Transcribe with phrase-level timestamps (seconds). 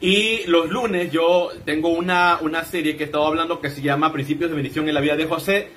[0.00, 4.12] Y los lunes yo tengo una, una serie que he estado hablando que se llama
[4.12, 5.68] Principios de Bendición en la vida de José.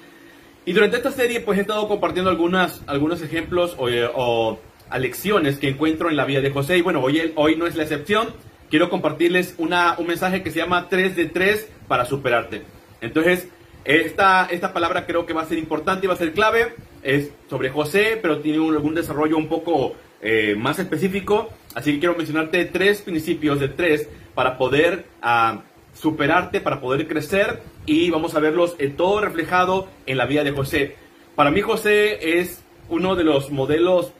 [0.65, 4.59] Y durante esta serie pues he estado compartiendo algunas, algunos ejemplos o, o
[4.97, 6.77] lecciones que encuentro en la vida de José.
[6.77, 8.29] Y bueno, hoy, hoy no es la excepción.
[8.69, 12.63] Quiero compartirles una, un mensaje que se llama 3 de 3 para superarte.
[13.01, 13.49] Entonces,
[13.83, 16.73] esta, esta palabra creo que va a ser importante y va a ser clave.
[17.03, 21.49] Es sobre José, pero tiene un, algún desarrollo un poco eh, más específico.
[21.75, 27.61] Así que quiero mencionarte tres principios de tres para poder ah, superarte, para poder crecer
[27.85, 30.95] y vamos a verlos en todo reflejado en la vida de José.
[31.35, 34.13] Para mí José es uno de los modelos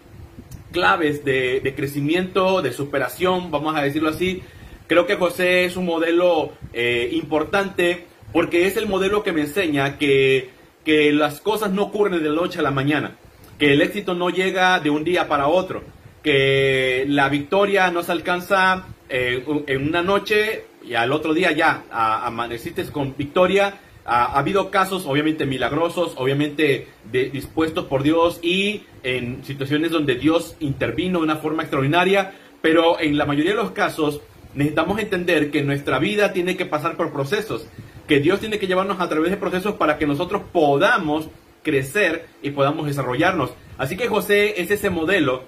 [0.71, 4.43] claves de, crecimiento, de superación, vamos a decirlo así.
[4.87, 9.97] Creo que José es un modelo eh, importante porque es el modelo que me enseña
[9.97, 10.49] que,
[10.83, 13.15] que las cosas no ocurren de la noche a la mañana,
[13.57, 15.83] que el éxito no llega de un día para otro,
[16.23, 21.83] que la victoria no se alcanza eh, en una noche y al otro día ya
[21.91, 23.75] amaneciste con victoria.
[24.05, 31.19] Ha, habido casos obviamente milagrosos, obviamente dispuestos por Dios y en situaciones donde Dios intervino
[31.19, 34.21] de una forma extraordinaria, pero en la mayoría de los casos
[34.55, 37.67] necesitamos entender que nuestra vida tiene que pasar por procesos,
[38.07, 41.29] que Dios tiene que llevarnos a través de procesos para que nosotros podamos
[41.63, 43.51] crecer y podamos desarrollarnos.
[43.77, 45.43] Así que José es ese modelo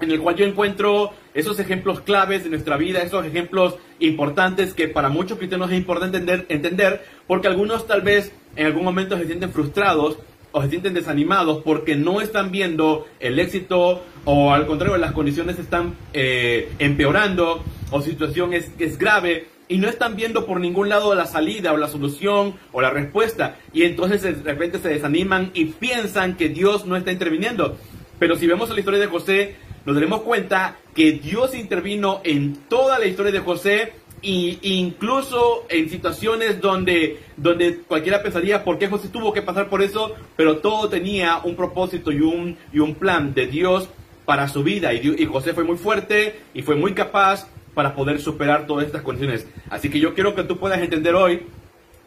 [0.00, 4.88] en el cual yo encuentro esos ejemplos claves de nuestra vida, esos ejemplos importantes que
[4.88, 9.26] para muchos cristianos es importante entender, entender, porque algunos tal vez en algún momento se
[9.26, 10.18] sienten frustrados
[10.52, 15.58] o se sienten desanimados porque no están viendo el éxito o al contrario las condiciones
[15.58, 21.14] están eh, empeorando o situación es, es grave y no están viendo por ningún lado
[21.14, 25.66] la salida o la solución o la respuesta y entonces de repente se desaniman y
[25.66, 27.76] piensan que Dios no está interviniendo.
[28.18, 32.98] Pero si vemos la historia de José, nos daremos cuenta que Dios intervino en toda
[32.98, 33.92] la historia de José
[34.22, 39.82] e incluso en situaciones donde, donde cualquiera pensaría por qué José tuvo que pasar por
[39.82, 43.88] eso, pero todo tenía un propósito y un, y un plan de Dios
[44.24, 44.94] para su vida.
[44.94, 49.02] Y, y José fue muy fuerte y fue muy capaz para poder superar todas estas
[49.02, 49.46] condiciones.
[49.70, 51.42] Así que yo quiero que tú puedas entender hoy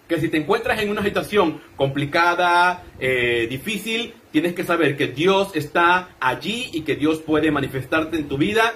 [0.07, 5.51] que si te encuentras en una situación complicada, eh, difícil, tienes que saber que Dios
[5.53, 8.73] está allí y que Dios puede manifestarte en tu vida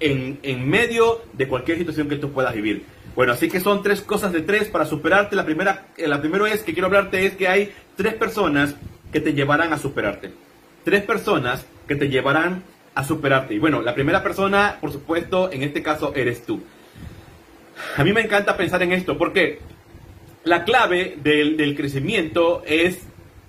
[0.00, 2.84] en, en, medio de cualquier situación que tú puedas vivir.
[3.16, 5.34] Bueno, así que son tres cosas de tres para superarte.
[5.34, 8.76] La primera, eh, la primera es que quiero hablarte es que hay tres personas
[9.12, 10.30] que te llevarán a superarte.
[10.84, 12.62] Tres personas que te llevarán
[12.98, 13.54] a superarte.
[13.54, 16.60] Y bueno, la primera persona, por supuesto, en este caso eres tú.
[17.96, 19.60] A mí me encanta pensar en esto porque
[20.42, 22.98] la clave del, crecimiento es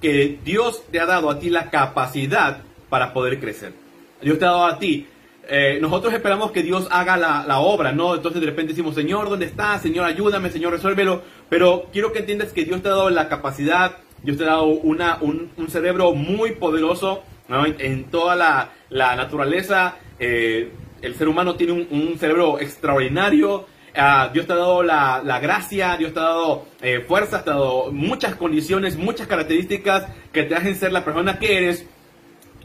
[0.01, 3.73] que Dios te ha dado a ti la capacidad para poder crecer.
[4.21, 5.07] Dios te ha dado a ti.
[5.47, 8.13] Eh, nosotros esperamos que Dios haga la, obra, ¿no?
[8.13, 9.81] Entonces de repente decimos, Señor, ¿dónde estás?
[9.81, 11.23] Señor, ayúdame, Señor, resuélvelo.
[11.49, 14.65] Pero quiero que entiendas que Dios te ha dado la capacidad, Dios te ha dado
[14.65, 19.95] una, un, cerebro muy poderoso, en, toda la, naturaleza.
[20.19, 20.71] Eh,
[21.01, 23.65] el ser humano tiene un, cerebro extraordinario,
[23.95, 27.53] Ah, Dios te ha dado la, gracia, Dios te ha dado eh, fuerza, te ha
[27.53, 31.85] dado muchas condiciones, muchas características que te hacen ser la persona que eres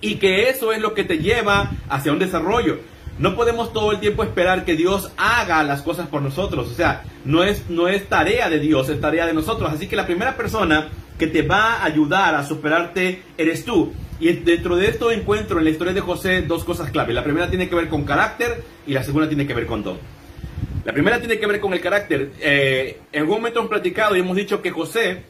[0.00, 2.78] y que eso es lo que te lleva hacia un desarrollo.
[3.18, 6.68] No podemos todo el tiempo esperar que Dios haga las cosas por nosotros.
[6.68, 9.72] O sea, no es, no es tarea de Dios, es tarea de nosotros.
[9.72, 13.92] Así que la primera persona que te va a ayudar a superarte eres tú.
[14.20, 17.12] Y dentro de esto encuentro en la historia de José dos cosas clave.
[17.12, 19.98] La primera tiene que ver con carácter y la segunda tiene que ver con don.
[20.84, 22.30] La primera tiene que ver con el carácter.
[22.40, 25.22] Eh, en algún momento hemos platicado y hemos dicho que José,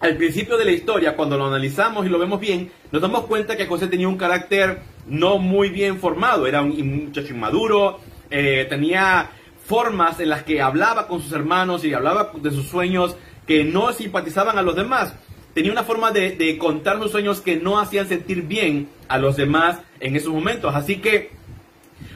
[0.00, 3.56] al principio de la historia, cuando lo analizamos y lo vemos bien, nos damos cuenta
[3.56, 6.46] que José tenía un carácter no muy bien formado.
[6.46, 9.30] Era un, muchacho inmaduro, eh, tenía
[9.66, 13.92] formas en las que hablaba con sus hermanos y hablaba de sus sueños que no
[13.92, 15.14] simpatizaban a los demás.
[15.54, 19.36] Tenía una forma de, de contar sus sueños que no hacían sentir bien a los
[19.36, 20.74] demás en esos momentos.
[20.74, 21.30] Así que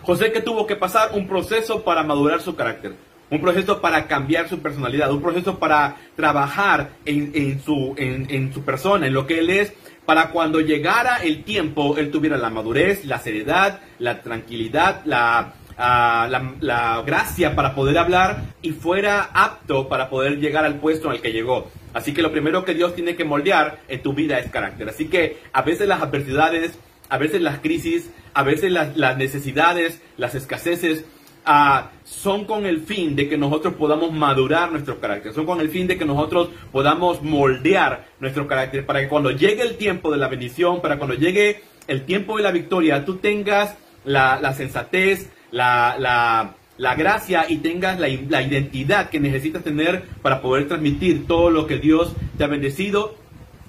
[0.09, 2.95] José que tuvo que pasar un proceso para madurar su carácter,
[3.31, 9.07] un proceso para cambiar su personalidad, un proceso para trabajar en, su, en, su persona,
[9.07, 9.75] en lo que él es,
[10.07, 16.27] para cuando llegara el tiempo, él tuviera la madurez, la seriedad, la tranquilidad, la, ah,
[16.31, 21.21] la, la, gracia para poder hablar y fuera apto para poder llegar al puesto el
[21.21, 21.71] que llegó.
[21.95, 24.89] Así que lo primero que Dios tiene que moldear en tu vida es carácter.
[24.89, 26.79] Así que a veces las adversidades,
[27.09, 31.05] a veces las crisis, a veces las, necesidades, las escaseces,
[31.45, 35.71] ah, son con el fin de que nosotros podamos madurar nuestro carácter, son con el
[35.71, 40.19] fin de que nosotros podamos moldear nuestro carácter para que cuando llegue el tiempo de
[40.19, 46.55] la bendición, para cuando llegue el tiempo de la victoria, tú tengas la, sensatez, la,
[46.79, 51.67] la gracia y tengas la, la identidad que necesitas tener para poder transmitir todo lo
[51.67, 53.17] que Dios te ha bendecido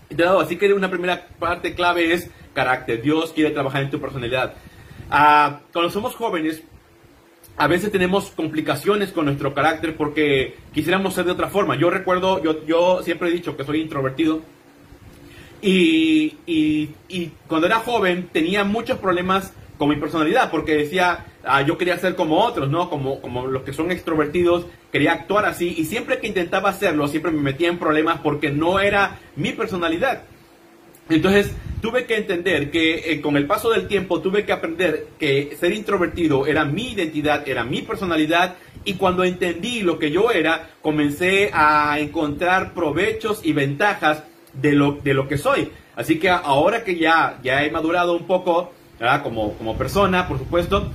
[0.09, 0.39] y te ha dado.
[0.39, 3.01] Así que una primera parte clave es carácter.
[3.01, 4.53] Dios quiere trabajar en tu personalidad.
[5.09, 6.63] Ah, cuando somos jóvenes,
[7.57, 11.75] a veces tenemos complicaciones con nuestro carácter porque quisiéramos ser de otra forma.
[11.75, 14.41] Yo recuerdo, yo, yo siempre he dicho que soy introvertido.
[15.61, 21.61] Y, y, y cuando era joven tenía muchos problemas con mi personalidad porque decía, ah,
[21.63, 22.89] yo quería ser como otros, ¿no?
[22.89, 27.31] Como, como los que son extrovertidos, quería actuar así y siempre que intentaba hacerlo, siempre
[27.31, 30.23] me metía en problemas porque no era mi personalidad.
[31.09, 31.51] Entonces
[31.81, 35.73] tuve que entender que eh, con el paso del tiempo tuve que aprender que ser
[35.73, 38.55] introvertido era mi identidad, era mi personalidad
[38.85, 44.23] y cuando entendí lo que yo era, comencé a encontrar provechos y ventajas
[44.53, 45.71] de lo, de lo que soy.
[45.95, 48.71] Así que ahora que ya, ya he madurado un poco
[49.23, 50.89] como, como persona, por supuesto,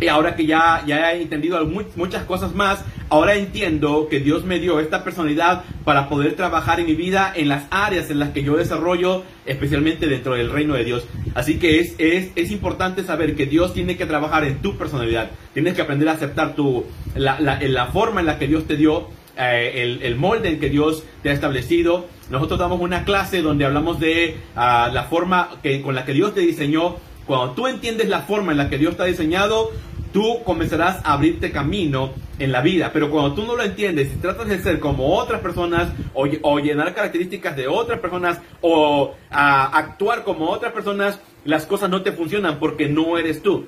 [0.00, 1.64] y ahora que ya, ya he entendido
[1.96, 6.86] muchas cosas más, ahora entiendo que Dios me dio esta personalidad para poder trabajar en
[6.86, 10.84] mi vida en las áreas en las que yo desarrollo, especialmente dentro del reino de
[10.84, 11.06] Dios.
[11.34, 15.30] Así que es, es, es importante saber que Dios tiene que trabajar en tu personalidad.
[15.52, 18.76] Tienes que aprender a aceptar tu, la, la, la forma en la que Dios te
[18.76, 22.06] dio, eh, el, el, molde en que Dios te ha establecido.
[22.30, 26.34] Nosotros damos una clase donde hablamos de uh, la forma que, con la que Dios
[26.34, 26.96] te diseñó.
[27.26, 29.70] Cuando tú entiendes la forma en la que Dios te ha diseñado,
[30.12, 32.90] tú comenzarás a abrirte camino en la vida.
[32.92, 36.94] Pero cuando tú no lo entiendes y tratas de ser como otras personas o, llenar
[36.94, 42.88] características de otras personas o actuar como otras personas, las cosas no te funcionan porque
[42.88, 43.66] no eres tú.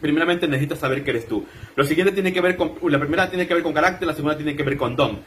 [0.00, 1.44] Primeramente necesitas saber que eres tú.
[1.74, 4.36] Lo siguiente tiene que ver con, la primera tiene que ver con carácter, la segunda
[4.36, 5.18] tiene que ver con don.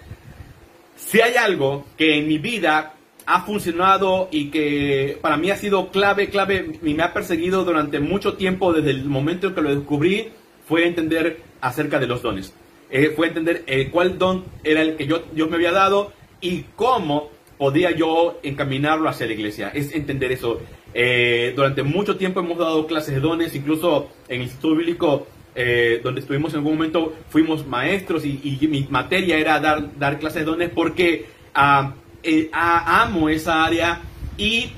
[0.95, 2.93] Si hay algo que en mi vida
[3.33, 8.01] ha funcionado y que para mí ha sido clave, clave y me ha perseguido durante
[8.01, 10.29] mucho tiempo desde el momento en que lo descubrí,
[10.67, 12.53] fue entender acerca de los dones.
[12.89, 16.11] Eh, fue entender eh, cuál don era el que yo, Dios me había dado
[16.41, 19.69] y cómo podía yo encaminarlo hacia la iglesia.
[19.73, 20.59] Es entender eso.
[20.93, 26.01] Eh, durante mucho tiempo hemos dado clases de dones, incluso en el Instituto Bíblico, eh,
[26.03, 30.41] donde estuvimos en algún momento, fuimos maestros y, y, mi materia era dar, dar clases
[30.41, 31.27] de dones porque...
[31.55, 34.01] Uh, eh, amo esa área
[34.37, 34.71] y,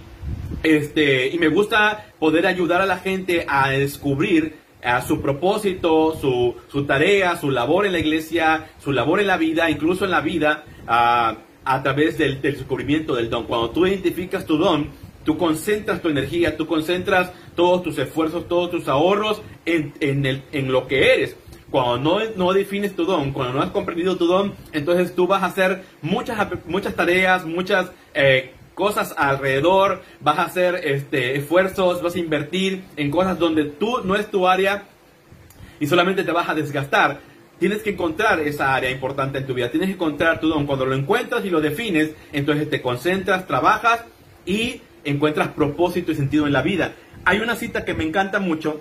[0.63, 6.55] este, y me gusta poder ayudar a la gente a descubrir a su propósito, su,
[6.69, 10.21] su, tarea, su labor en la iglesia, su labor en la vida, incluso en la
[10.21, 13.45] vida, a, a través del, del, descubrimiento del don.
[13.45, 14.89] Cuando tú identificas tu don,
[15.23, 20.43] tú concentras tu energía, tú concentras todos tus esfuerzos, todos tus ahorros en, en, el,
[20.51, 21.37] en lo que eres.
[21.73, 25.41] Cuando no, no, defines tu don, cuando no has comprendido tu don, entonces tú vas
[25.41, 26.37] a hacer muchas,
[26.67, 33.09] muchas tareas, muchas eh, cosas alrededor, vas a hacer este, esfuerzos, vas a invertir en
[33.09, 34.83] cosas donde tú no es tu área
[35.79, 37.21] y solamente te vas a desgastar.
[37.57, 40.67] Tienes que encontrar esa área importante en tu vida, tienes que encontrar tu don.
[40.67, 44.05] Cuando lo encuentras y lo defines, entonces te concentras, trabajas
[44.45, 46.93] y encuentras propósito y sentido en la vida.
[47.25, 48.79] Hay una cita que me encanta mucho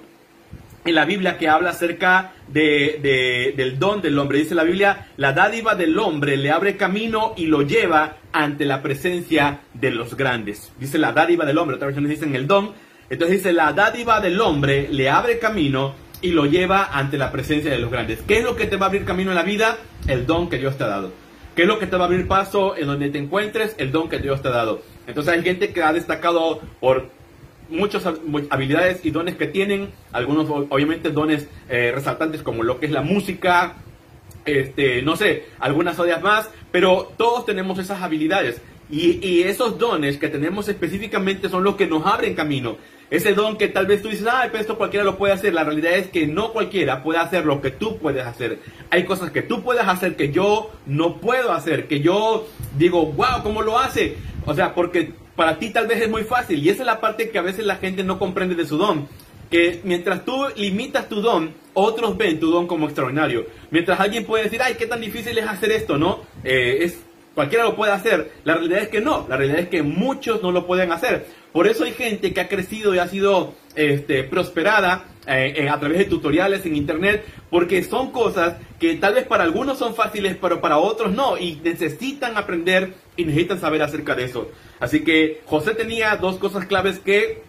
[0.85, 4.39] en la Biblia que habla acerca de, de, del don del hombre.
[4.39, 8.83] Dice la Biblia, la dádiva del hombre le abre camino y lo lleva ante la
[8.83, 10.73] presencia de los grandes.
[10.79, 12.73] Dice la dádiva del hombre, otras versiones dicen el don.
[13.11, 17.71] Entonces dice, la dádiva del hombre le abre camino y lo lleva ante la presencia
[17.71, 18.21] de los grandes.
[18.27, 19.77] ¿Qué es lo que te va a abrir camino en la vida?
[20.07, 21.13] El don que Dios te ha dado.
[21.55, 23.75] ¿Qué es lo que te va a abrir paso en donde te encuentres?
[23.77, 24.83] El don que Dios te ha dado.
[25.07, 27.11] Entonces hay gente que ha destacado por
[27.73, 28.05] muchas
[28.51, 33.03] habilidades y dones que tienen, algunos obviamente dones eh, resaltantes como lo que es la
[33.03, 33.77] música,
[34.45, 38.61] este, no sé, algunas odias más, pero todos tenemos esas habilidades.
[38.91, 42.77] Y, y, esos dones que tenemos específicamente son los que nos abren camino.
[43.13, 45.55] Ese don que tal vez tú dices, ah, pero esto cualquiera lo puede hacer.
[45.55, 48.59] La realidad es que no cualquiera puede hacer lo que tú puedes hacer.
[48.91, 53.43] Hay cosas que tú puedes hacer que yo no puedo hacer, que yo digo, wow,
[53.43, 54.17] ¿cómo lo hace?
[54.47, 56.63] O sea, porque para ti tal vez es muy fácil.
[56.63, 59.09] Y esa es la parte que a veces la gente no comprende de su don.
[59.51, 63.47] Que mientras tú limitas tu don, otros ven tu don como extraordinario.
[63.71, 66.21] Mientras alguien puede decir, ay, qué tan difícil es hacer esto, ¿no?
[66.43, 66.99] Eh, es,
[67.35, 68.33] cualquiera lo puede hacer.
[68.45, 69.27] La realidad es que no.
[69.29, 71.27] La realidad es que muchos no lo pueden hacer.
[71.53, 75.99] Por eso hay gente que ha crecido y ha sido este, prosperada eh, a través
[75.99, 80.61] de tutoriales en internet, porque son cosas que tal vez para algunos son fáciles, pero
[80.61, 84.51] para otros no, y necesitan aprender y necesitan saber acerca de eso.
[84.83, 87.41] Así que José tenía dos cosas claves que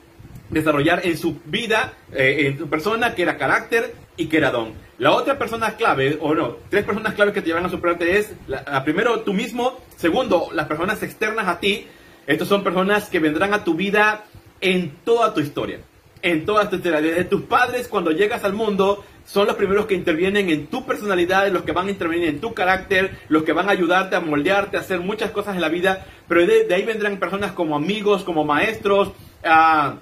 [0.51, 4.73] desarrollar en su vida, eh, en su persona, que era carácter y que era don.
[4.99, 8.33] La otra persona clave, o no, tres personas claves que te llevan a superarte es,
[8.47, 11.87] la, la, primero, tú mismo, segundo, las personas externas a ti,
[12.27, 14.25] estos son personas que vendrán a tu vida
[14.61, 15.79] en toda tu historia.
[16.21, 17.01] En toda tu historia.
[17.01, 21.49] Desde tus padres, cuando llegas al mundo, son los primeros que intervienen en tu personalidad,
[21.51, 24.77] los que van a intervenir en tu carácter, los que van a ayudarte a moldearte,
[24.77, 28.43] a hacer muchas cosas en la vida, pero de, ahí vendrán personas como amigos, como
[28.43, 29.11] maestros,
[29.43, 29.95] ah,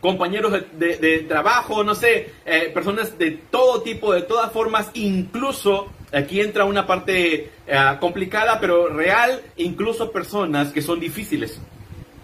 [0.00, 6.40] compañeros de, trabajo, no sé, eh, personas de todo tipo, de todas formas, incluso, aquí
[6.40, 11.60] entra una parte ah, complicada, pero real, incluso personas que son difíciles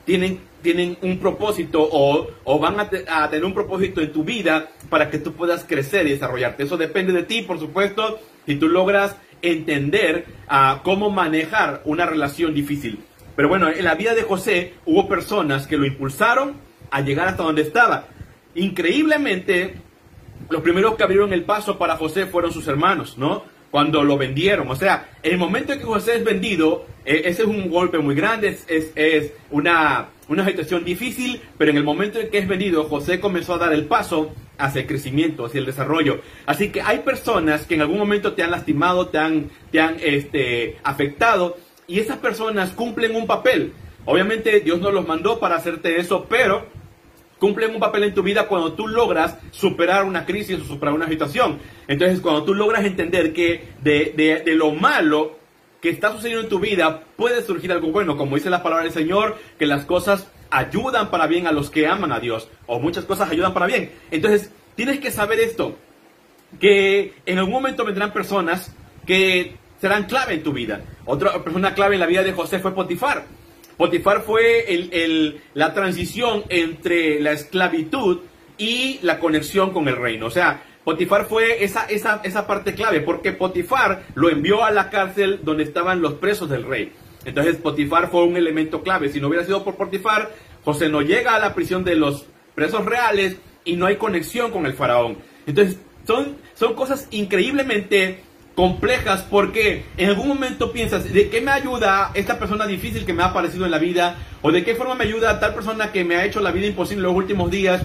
[0.07, 5.19] tienen, tienen un propósito o, van a, tener un propósito en tu vida para que
[5.19, 6.63] tú puedas crecer y desarrollarte.
[6.63, 12.55] Eso depende de ti, por supuesto, si tú logras entender uh, cómo manejar una relación
[12.55, 13.01] difícil.
[13.35, 16.55] Pero bueno, en la vida de José hubo personas que lo impulsaron
[16.91, 18.07] a llegar hasta donde estaba.
[18.55, 19.75] Increíblemente,
[20.49, 23.45] los primeros que abrieron el paso para José fueron sus hermanos, ¿no?
[23.71, 24.71] Cuando lo vendieron.
[24.71, 27.99] O sea, en el momento en que José es vendido, eh, ese es un golpe
[27.99, 32.49] muy grande, es, es, una, una situación difícil, pero en el momento en que es
[32.49, 36.21] vendido, José comenzó a dar el paso hacia el crecimiento, hacia el desarrollo.
[36.47, 39.97] Así que hay personas que en algún momento te han lastimado, te han, te han
[40.03, 41.57] este, afectado,
[41.87, 43.73] y esas personas cumplen un papel.
[44.05, 46.67] Obviamente Dios no los mandó para hacerte eso, pero
[47.39, 51.09] cumplen un papel en tu vida cuando tú logras superar una crisis o superar una
[51.09, 51.59] situación.
[51.89, 55.39] Entonces, cuando tú logras entender que de, lo malo
[55.81, 58.93] que está sucediendo en tu vida puede surgir algo bueno, como dice la palabra del
[58.93, 63.05] Señor, que las cosas ayudan para bien a los que aman a Dios, o muchas
[63.05, 63.93] cosas ayudan para bien.
[64.11, 65.77] Entonces, tienes que saber esto,
[66.59, 68.75] que en algún momento vendrán personas
[69.07, 70.83] que serán clave en tu vida.
[71.05, 73.25] Otra persona clave en la vida de José fue Potifar.
[73.77, 78.21] Potifar fue el, la transición entre la esclavitud
[78.59, 80.27] y la conexión con el reino.
[80.27, 84.89] O sea, Potifar fue esa, esa, esa parte clave, porque Potifar lo envió a la
[84.89, 86.93] cárcel donde estaban los presos del rey.
[87.25, 89.11] Entonces Potifar fue un elemento clave.
[89.11, 90.31] Si no hubiera sido por Potifar,
[90.65, 94.65] José no llega a la prisión de los presos reales y no hay conexión con
[94.65, 95.19] el faraón.
[95.47, 98.21] Entonces son, son cosas increíblemente
[98.57, 103.23] complejas porque en algún momento piensas, ¿de qué me ayuda esta persona difícil que me
[103.23, 104.17] ha aparecido en la vida?
[104.43, 107.03] ¿O de qué forma me ayuda tal persona que me ha hecho la vida imposible
[107.03, 107.83] en los últimos días?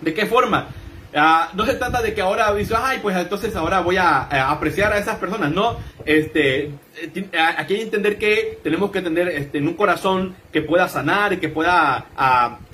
[0.00, 0.68] ¿De qué forma?
[1.14, 4.92] Ah, no se trata de que ahora dices, ay, pues entonces ahora voy a, apreciar
[4.92, 5.52] a esas personas.
[5.52, 5.76] No,
[6.06, 10.62] este, eh, aquí hay que entender que tenemos que tener este, en un corazón que
[10.62, 12.06] pueda sanar y que pueda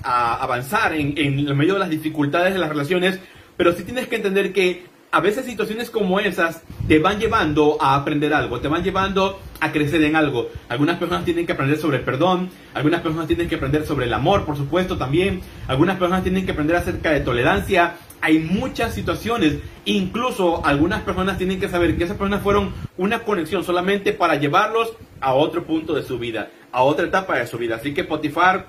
[0.02, 3.18] avanzar en, en medio de las dificultades de las relaciones.
[3.56, 7.94] Pero sí tienes que entender que a veces situaciones como esas te van llevando a
[7.94, 10.48] aprender algo, te van llevando a crecer en algo.
[10.68, 14.12] Algunas personas tienen que aprender sobre el perdón, algunas personas tienen que aprender sobre el
[14.12, 15.40] amor, por supuesto, también.
[15.68, 17.96] Algunas personas tienen que aprender acerca de tolerancia.
[18.20, 23.62] Hay muchas situaciones, incluso algunas personas tienen que saber que esas personas fueron una conexión
[23.62, 27.76] solamente para llevarlos a otro punto de su vida, a otra etapa de su vida.
[27.76, 28.66] Así que Potifar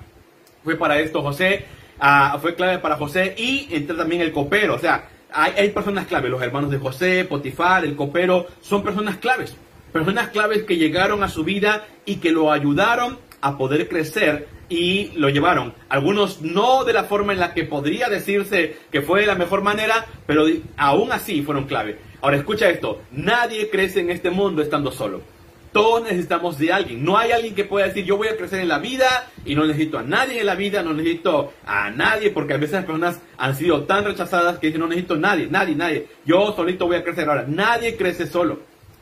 [0.64, 1.66] fue para esto, José,
[1.98, 6.30] ah, fue clave para José y entra también el copero, o sea, hay, personas claves,
[6.30, 9.56] los hermanos de José, Potifar, el copero, son personas claves.
[9.92, 15.12] Personas claves que llegaron a su vida y que lo ayudaron a poder crecer y
[15.14, 15.74] lo llevaron.
[15.88, 20.06] Algunos no de la forma en la que podría decirse que fue la mejor manera,
[20.26, 20.44] pero
[20.76, 21.98] aún así fueron clave.
[22.20, 25.22] Ahora escucha esto, nadie crece en este mundo estando solo.
[25.72, 27.04] Todos necesitamos de alguien.
[27.04, 29.66] No hay alguien que pueda decir yo voy a crecer en la vida y no
[29.66, 33.20] necesito a nadie en la vida, no necesito a nadie, porque a veces las personas
[33.36, 36.06] han sido tan rechazadas que dicen no necesito a nadie, nadie, nadie.
[36.24, 37.44] Yo solito voy a crecer ahora.
[37.46, 38.60] Nadie crece solo.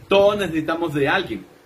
[0.09, 1.57] Todos necesitamos de alguien.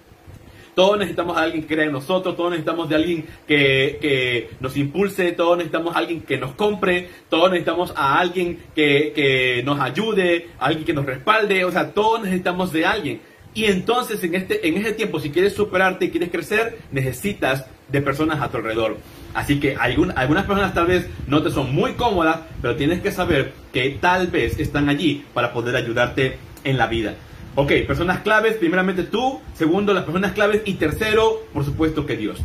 [0.74, 4.76] Todos necesitamos a alguien que crea en nosotros, todos necesitamos de alguien que, que, nos
[4.76, 9.80] impulse, todos necesitamos a alguien que nos compre, todos necesitamos a alguien que, que nos
[9.80, 13.20] ayude, a alguien que nos respalde, o sea, todos necesitamos de alguien.
[13.54, 18.00] Y entonces en, este, en ese tiempo, si quieres superarte y quieres crecer, necesitas de
[18.00, 18.98] personas a tu alrededor.
[19.34, 23.52] Así que algunas personas tal vez no te son muy cómodas, pero tienes que saber
[23.72, 27.14] que tal vez están allí para poder ayudarte en la vida.
[27.56, 32.38] Ok, personas claves, primeramente tú, segundo las personas claves y tercero, por supuesto que Dios.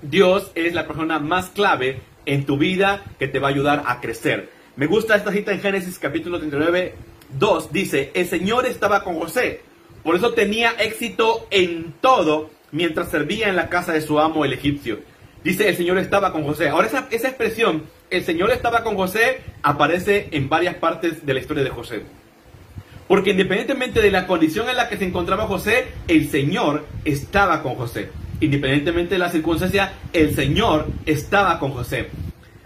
[0.00, 4.00] Dios es la persona más clave en tu vida que te va a ayudar a
[4.00, 4.50] crecer.
[4.76, 6.94] Me gusta esta cita en Génesis capítulo 39,
[7.38, 9.60] 2, dice, el Señor estaba con José
[10.02, 14.52] por eso tenía éxito en todo mientras servía en la casa de su amo el
[14.52, 15.00] egipcio.
[15.44, 16.68] Dice, el Señor estaba con José.
[16.68, 21.64] Ahora esa, expresión, el Señor estaba con José, aparece en varias partes de la historia
[21.64, 22.02] de José.
[23.08, 27.74] Porque independientemente de la condición en la que se encontraba José, el Señor estaba con
[27.74, 28.10] José.
[28.40, 32.08] Independientemente de la circunstancia, el Señor estaba con José.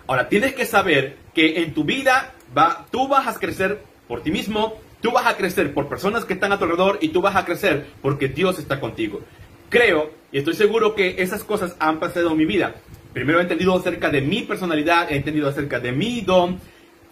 [0.07, 4.31] Ahora, tienes que saber que en tu vida va, tú vas a crecer por ti
[4.31, 7.37] mismo, Tú vas a crecer por personas que están a tu alrededor y tú vas
[7.37, 9.21] a crecer porque Dios está contigo.
[9.69, 12.75] Creo y estoy seguro que esas cosas han pasado en mi vida.
[13.13, 16.61] Primero he entendido acerca de mi personalidad, he entendido acerca de mi don.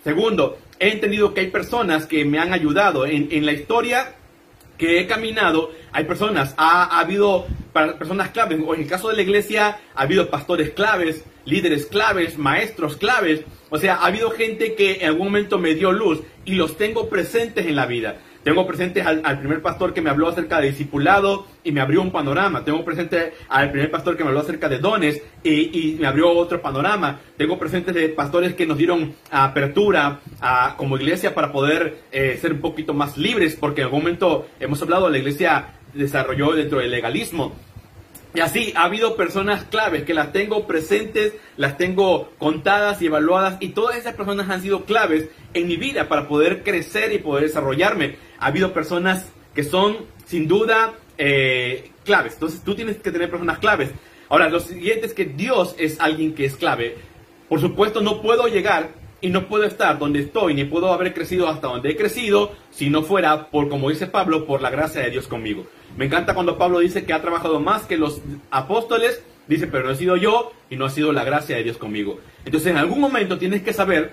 [0.03, 4.15] Segundo, he entendido que hay personas que me han ayudado en, en la historia
[4.79, 9.23] que he caminado, hay personas, ha, ha, habido personas claves, en el caso de la
[9.23, 13.43] iglesia ha habido pastores claves, líderes claves, maestros claves,
[13.75, 17.09] o sea, ha habido gente que en algún momento me dio luz y los tengo
[17.09, 18.19] presentes en la vida.
[18.45, 22.13] Tengo presente al, primer pastor que me habló acerca de discipulado y me abrió un
[22.13, 22.65] panorama.
[22.65, 26.63] Tengo presente al primer pastor que me habló acerca de dones y, me abrió otro
[26.63, 27.19] panorama.
[27.37, 32.53] Tengo presentes de pastores que nos dieron apertura a, como iglesia para poder eh, ser
[32.53, 36.93] un poquito más libres, porque en algún momento hemos hablado, la iglesia desarrolló dentro del
[36.93, 37.57] legalismo.
[38.35, 43.59] Y así ha habido personas claves que las tengo presentes, las tengo contadas y evaluadas
[43.61, 47.45] y todas esas personas han sido claves en mi vida para poder crecer y poder
[47.45, 48.17] desarrollarme.
[48.41, 52.35] Ha habido personas que son sin duda eh, claves.
[52.35, 53.91] Entonces tú tienes que tener personas claves.
[54.29, 56.97] Ahora, lo siguiente es que Dios es alguien que es clave.
[57.49, 58.89] Por supuesto, no puedo llegar
[59.25, 62.91] y no puedo estar donde estoy, ni puedo haber crecido hasta donde he crecido, si
[62.91, 65.65] no fuera por, como dice Pablo, por la gracia de Dios conmigo.
[65.97, 69.93] Me encanta cuando Pablo dice que ha trabajado más que los apóstoles, dice, pero no
[69.93, 72.21] he sido yo y no ha sido la gracia de Dios conmigo.
[72.45, 74.13] Entonces en algún momento tienes que saber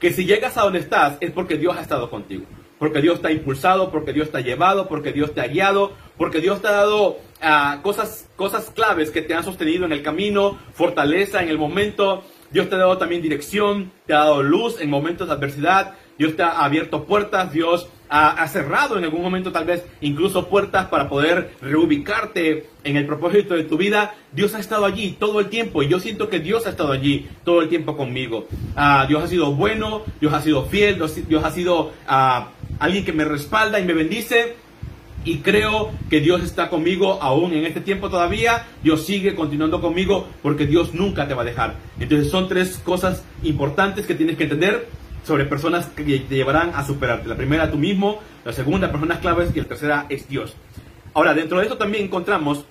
[0.00, 2.42] que si llegas a donde estás es porque Dios ha estado contigo.
[2.80, 5.92] Porque Dios te ha impulsado, porque Dios te ha llevado, porque Dios te ha guiado,
[6.16, 10.02] porque Dios te ha dado uh, cosas, cosas claves que te han sostenido en el
[10.02, 12.24] camino, fortaleza en el momento.
[12.50, 15.94] Dios te ha dado también dirección, te ha dado luz en momentos de adversidad.
[16.18, 20.86] Dios te ha abierto puertas, Dios ha, cerrado en algún momento tal vez incluso puertas
[20.86, 24.14] para poder reubicarte en el propósito de tu vida.
[24.32, 27.28] Dios ha estado allí todo el tiempo y yo siento que Dios ha estado allí
[27.44, 28.46] todo el tiempo conmigo.
[28.76, 30.96] Ah, Dios ha sido bueno, Dios ha sido fiel,
[31.28, 34.56] Dios, ha sido ah, alguien que me respalda y me bendice.
[35.24, 38.66] Y creo que Dios está conmigo aún en este tiempo todavía.
[38.82, 41.76] Dios sigue continuando conmigo porque Dios nunca te va a dejar.
[41.98, 44.88] Entonces son tres cosas importantes que tienes que entender
[45.24, 47.28] sobre personas que te llevarán a superarte.
[47.28, 50.56] La primera tú mismo, la segunda personas claves y la tercera es Dios.
[51.12, 52.64] Ahora, dentro de esto también encontramos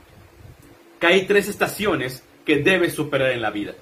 [0.99, 3.73] que hay tres estaciones que debes superar en la vida.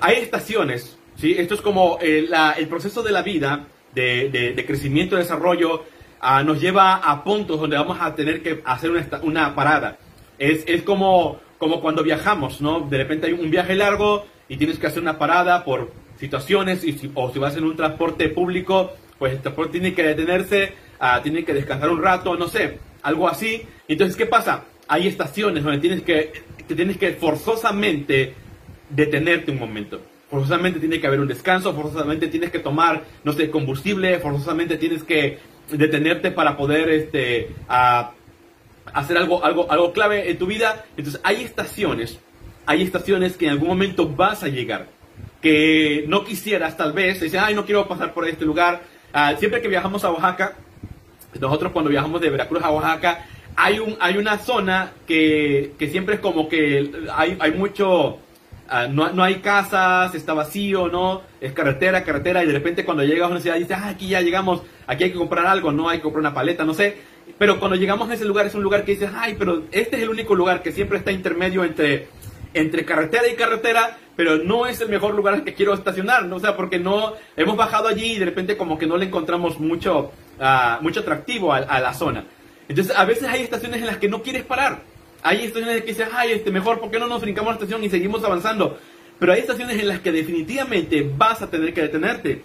[0.00, 1.34] Hay estaciones, ¿sí?
[1.38, 2.30] esto es como el,
[2.68, 5.84] proceso de la vida, de, crecimiento y desarrollo,
[6.20, 8.90] ah, nos lleva a puntos donde vamos a tener que hacer
[9.22, 9.98] una, parada.
[10.38, 12.80] Es, es como, como cuando viajamos, ¿no?
[12.80, 17.10] De repente hay un viaje largo y tienes que hacer una parada por situaciones y
[17.14, 21.44] o si vas en un transporte público, pues el transporte tiene que detenerse, uh, tiene
[21.44, 23.62] que descansar un rato, no sé, algo así.
[23.86, 24.64] Entonces, ¿qué pasa?
[24.88, 26.32] Hay estaciones donde tienes que,
[26.66, 28.34] tienes que forzosamente
[28.90, 30.00] detenerte un momento.
[30.30, 35.02] Forzosamente tiene que haber un descanso, forzosamente tienes que tomar, no sé, combustible, forzosamente tienes
[35.02, 35.38] que
[35.70, 40.84] detenerte para poder este, hacer algo, algo, algo clave en tu vida.
[40.96, 42.18] Entonces, hay estaciones,
[42.66, 44.86] hay estaciones que en algún momento vas a llegar
[45.40, 48.82] que no quisieras tal vez, dice, ay, no quiero pasar por este lugar.
[49.12, 50.56] Ah, siempre que viajamos a Oaxaca,
[51.38, 53.26] nosotros cuando viajamos de Veracruz a Oaxaca,
[53.56, 58.18] hay, un, hay una zona que, que siempre es como que hay, hay mucho,
[58.68, 61.22] ah, no, no, hay casas, está vacío, ¿no?
[61.40, 64.20] Es carretera, carretera, y de repente cuando llegas a una ciudad dices, ah, aquí ya
[64.20, 66.96] llegamos, aquí hay que comprar algo, no hay que comprar una paleta, no sé.
[67.38, 70.02] Pero cuando llegamos a ese lugar es un lugar que dices, ay, pero este es
[70.02, 72.08] el único lugar que siempre está intermedio entre,
[72.54, 76.36] entre carretera y carretera, pero no es el mejor lugar al que quiero estacionar, ¿no?
[76.36, 79.60] O sea, porque no, hemos bajado allí y de repente como que no le encontramos
[79.60, 82.24] mucho, uh, mucho atractivo a, a, la zona.
[82.68, 84.80] Entonces, a veces hay estaciones en las que no quieres parar.
[85.22, 87.90] Hay estaciones que dices, ay, este, mejor, ¿por qué no nos brincamos la estación y
[87.90, 88.78] seguimos avanzando?
[89.18, 92.42] Pero hay estaciones en las que definitivamente vas a tener que detenerte.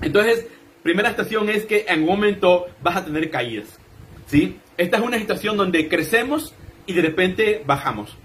[0.00, 0.46] Entonces,
[0.82, 3.78] primera estación es que en un momento vas a tener caídas,
[4.26, 4.58] ¿sí?
[4.76, 6.54] Esta es una estación donde crecemos
[6.86, 8.16] y de repente bajamos.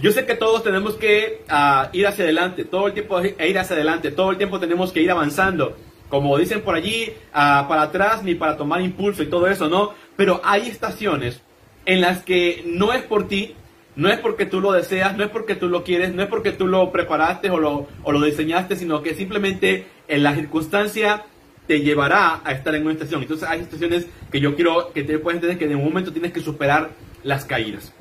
[0.00, 3.58] Yo sé que todos tenemos que uh, ir hacia adelante, todo el tiempo e ir
[3.58, 5.76] hacia adelante, todo el tiempo tenemos que ir avanzando.
[6.08, 9.92] Como dicen por allí, uh, para atrás ni para tomar impulso y todo eso, ¿no?
[10.16, 11.42] Pero hay estaciones
[11.88, 13.56] en las que no es por ti,
[13.96, 16.52] no es porque tú lo deseas, no es porque tú lo quieres, no es porque
[16.52, 21.24] tú lo preparaste o lo, o lo diseñaste, sino que simplemente en la circunstancia
[21.66, 23.22] te llevará a estar en una estación.
[23.22, 26.32] Entonces hay estaciones que yo quiero que te puedas entender que en un momento tienes
[26.32, 26.90] que superar
[27.24, 27.92] las caídas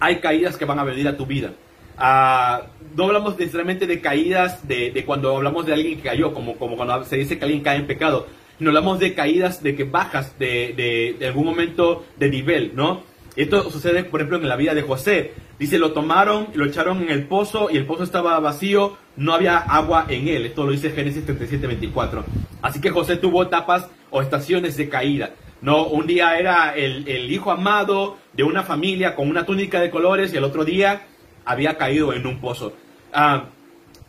[0.00, 1.52] hay caídas que van a venir a tu vida.
[1.98, 2.64] Uh,
[2.96, 6.76] no hablamos necesariamente de caídas de, de, cuando hablamos de alguien que cayó, como, como
[6.76, 8.26] cuando se dice que alguien cae en pecado.
[8.60, 13.02] No hablamos de caídas de que bajas de, de, algún momento de nivel, ¿no?
[13.36, 15.32] Esto sucede, por ejemplo, en la vida de José.
[15.58, 19.58] Dice, lo tomaron, lo echaron en el pozo y el pozo estaba vacío, no había
[19.58, 20.46] agua en él.
[20.46, 22.24] Esto lo dice Génesis 37, 24.
[22.62, 25.30] Así que José tuvo etapas o estaciones de caída.
[25.62, 30.32] No, un día era el, hijo amado de una familia con una túnica de colores
[30.32, 31.06] y el otro día
[31.44, 32.72] había caído en un pozo.
[33.12, 33.44] Ah,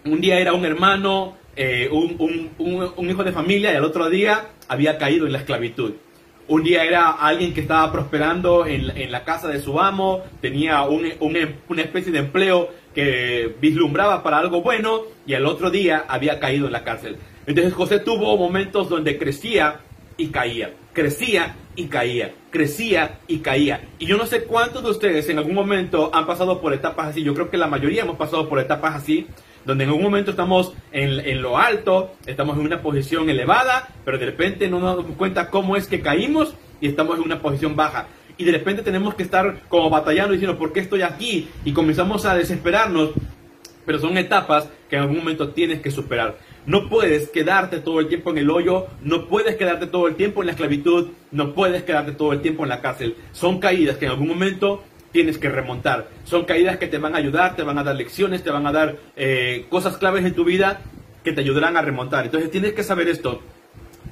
[0.06, 4.52] un día era un hermano eh, un, un, hijo de familia y al otro día
[4.68, 5.94] había caído en la esclavitud.
[6.48, 10.84] Un día era alguien que estaba prosperando en, en la casa de su amo, tenía
[10.84, 16.68] una especie de empleo que vislumbraba para algo bueno y al otro día había caído
[16.68, 17.18] en la cárcel.
[17.46, 19.80] Entonces José tuvo momentos donde crecía
[20.18, 23.90] y caía, crecía y caía, crecía y caía.
[23.98, 27.24] Y yo no sé cuántos de ustedes en algún momento han pasado por etapas así,
[27.24, 29.28] yo creo que la mayoría hemos pasado por etapas así,
[29.66, 34.18] donde en algún momento estamos en, en, lo alto, estamos en una posición elevada, pero
[34.18, 37.76] de repente no nos damos cuenta cómo es que caímos y estamos en una posición
[37.76, 38.08] baja.
[38.38, 41.50] Y de repente tenemos que estar como batallando diciendo, ¿por qué estoy aquí?
[41.64, 43.12] Y comenzamos a desesperarnos,
[43.86, 46.38] pero son etapas que en algún momento tienes que superar.
[46.66, 50.42] No puedes quedarte todo el tiempo en el hoyo, no puedes quedarte todo el tiempo
[50.42, 53.16] en la esclavitud, no puedes quedarte todo el tiempo en la cárcel.
[53.32, 56.10] Son caídas que en algún momento tienes que remontar.
[56.24, 58.72] Son caídas que te van a ayudar, te van a dar lecciones, te van a
[58.72, 60.82] dar eh, cosas claves en tu vida
[61.24, 62.26] que te ayudarán a remontar.
[62.26, 63.42] Entonces tienes que saber esto,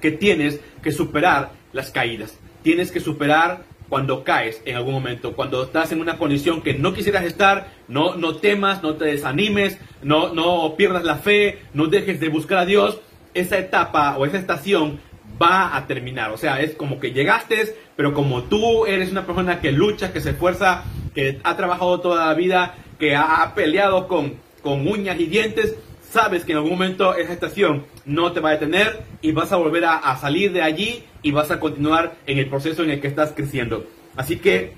[0.01, 2.37] que tienes que superar las caídas.
[2.61, 6.93] Tienes que superar cuando caes en algún momento, cuando estás en una condición que no
[6.93, 12.19] quisieras estar, no, no temas, no te desanimes, no, no pierdas la fe, no dejes
[12.19, 13.01] de buscar a Dios,
[13.33, 14.99] esa etapa o esa estación
[15.41, 16.31] va a terminar.
[16.31, 20.21] O sea, es como que llegaste, pero como tú eres una persona que lucha, que
[20.21, 25.25] se esfuerza, que ha trabajado toda la vida, que ha peleado con, con uñas y
[25.25, 25.75] dientes,
[26.09, 29.57] sabes que en algún momento esa estación no te va a detener y vas a
[29.57, 33.07] volver a, salir de allí y vas a continuar en el proceso en el que
[33.07, 33.85] estás creciendo.
[34.15, 34.73] Así que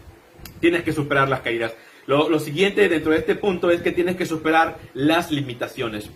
[0.59, 1.73] tienes que superar las caídas.
[2.07, 6.09] Lo, siguiente dentro de este punto es que tienes que superar las limitaciones.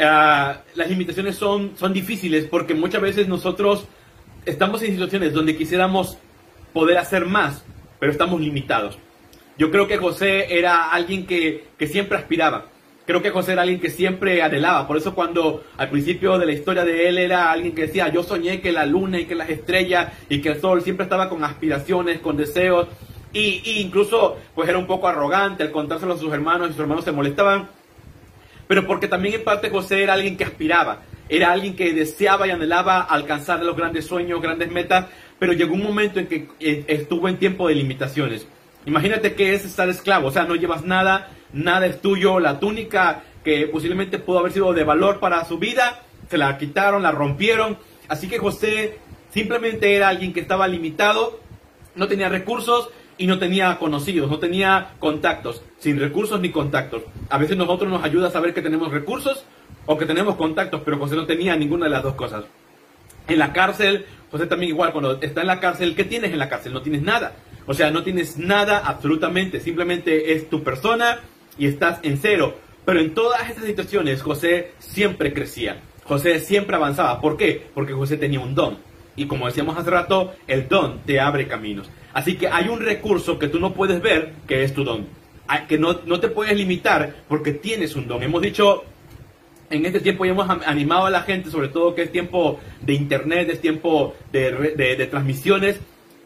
[0.00, 3.86] Ah, las limitaciones son, son difíciles porque muchas veces nosotros
[4.46, 6.18] estamos en situaciones donde quisiéramos
[6.72, 7.64] poder hacer más,
[7.98, 8.98] pero estamos limitados.
[9.58, 12.66] Yo creo que José era alguien que, que siempre aspiraba
[13.10, 14.86] creo que José era alguien que siempre anhelaba.
[14.86, 18.22] Por eso cuando al principio de la historia de él era alguien que decía, yo
[18.22, 21.42] soñé que la luna y que las estrellas y que el sol siempre estaba con
[21.42, 22.86] aspiraciones, con deseos.
[23.32, 27.04] Y, incluso pues era un poco arrogante al contárselo a sus hermanos y sus hermanos
[27.04, 27.68] se molestaban.
[28.70, 31.00] Pero porque también en parte José era alguien que aspiraba.
[31.28, 35.06] Era alguien que deseaba y anhelaba alcanzar los grandes sueños, grandes metas.
[35.40, 38.46] Pero llegó un momento en que eh, estuvo en tiempo de limitaciones.
[38.86, 43.24] Imagínate que es estar esclavo, o sea, no llevas nada, nada es tuyo, la túnica
[43.42, 47.76] que posiblemente pudo haber sido de valor para su vida, se la quitaron, la rompieron.
[48.06, 48.98] Así que José
[49.30, 51.40] simplemente era alguien que estaba limitado,
[51.96, 52.88] no tenía recursos
[53.20, 57.02] y no tenía conocidos, no tenía contactos, sin recursos ni contactos.
[57.28, 59.44] A veces nosotros nos ayuda a saber que tenemos recursos
[59.84, 62.44] o que tenemos contactos, pero José no tenía ninguna de las dos cosas.
[63.28, 66.48] En la cárcel, José también igual, cuando está en la cárcel, ¿qué tienes en la
[66.48, 66.72] cárcel?
[66.72, 67.34] No tienes nada.
[67.66, 71.20] O sea, no tienes nada absolutamente, simplemente es tu persona
[71.58, 72.54] y estás en cero.
[72.86, 77.20] Pero en todas estas situaciones José siempre crecía, José siempre avanzaba.
[77.20, 77.66] ¿Por qué?
[77.74, 78.78] Porque José tenía un don.
[79.14, 81.90] Y como decíamos hace rato, el don te abre caminos.
[82.12, 85.06] Así que hay un recurso que tú no puedes ver, que es tu don.
[85.68, 88.22] Que no, no te puedes limitar porque tienes un don.
[88.22, 88.84] Hemos dicho
[89.70, 92.94] en este tiempo ya hemos animado a la gente, sobre todo que es tiempo de
[92.94, 95.80] internet, es tiempo de, de transmisiones,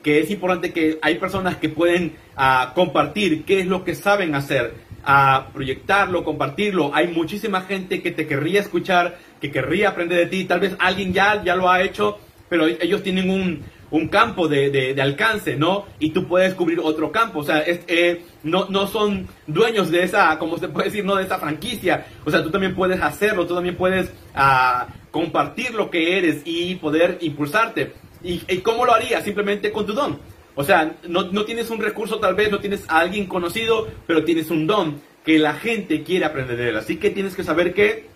[0.04, 4.34] que es importante que hay personas que pueden ah, compartir qué es lo que saben
[4.34, 6.94] hacer, a ah, proyectarlo, compartirlo.
[6.94, 10.44] Hay muchísima gente que te querría escuchar, que querría aprender de ti.
[10.44, 12.18] Tal vez alguien ya, ya lo ha hecho,
[12.48, 13.62] pero ellos tienen un,
[13.94, 15.87] un campo de, de, alcance, ¿no?
[16.00, 17.38] Y tú puedes cubrir otro campo.
[17.38, 21.14] O sea, es, eh, no, no son dueños de esa, como se puede decir, no
[21.14, 22.04] de esa franquicia.
[22.24, 26.74] O sea, tú también puedes hacerlo, tú también puedes ah, compartir lo que eres y
[26.74, 27.92] poder impulsarte.
[28.24, 29.22] ¿Y, cómo lo harías?
[29.22, 30.18] Simplemente con tu don.
[30.57, 34.24] O sea, no, no, tienes un recurso tal vez, no tienes a alguien conocido, pero
[34.24, 36.74] tienes un don que la gente quiere aprender.
[36.74, 38.09] Así que tienes que saber que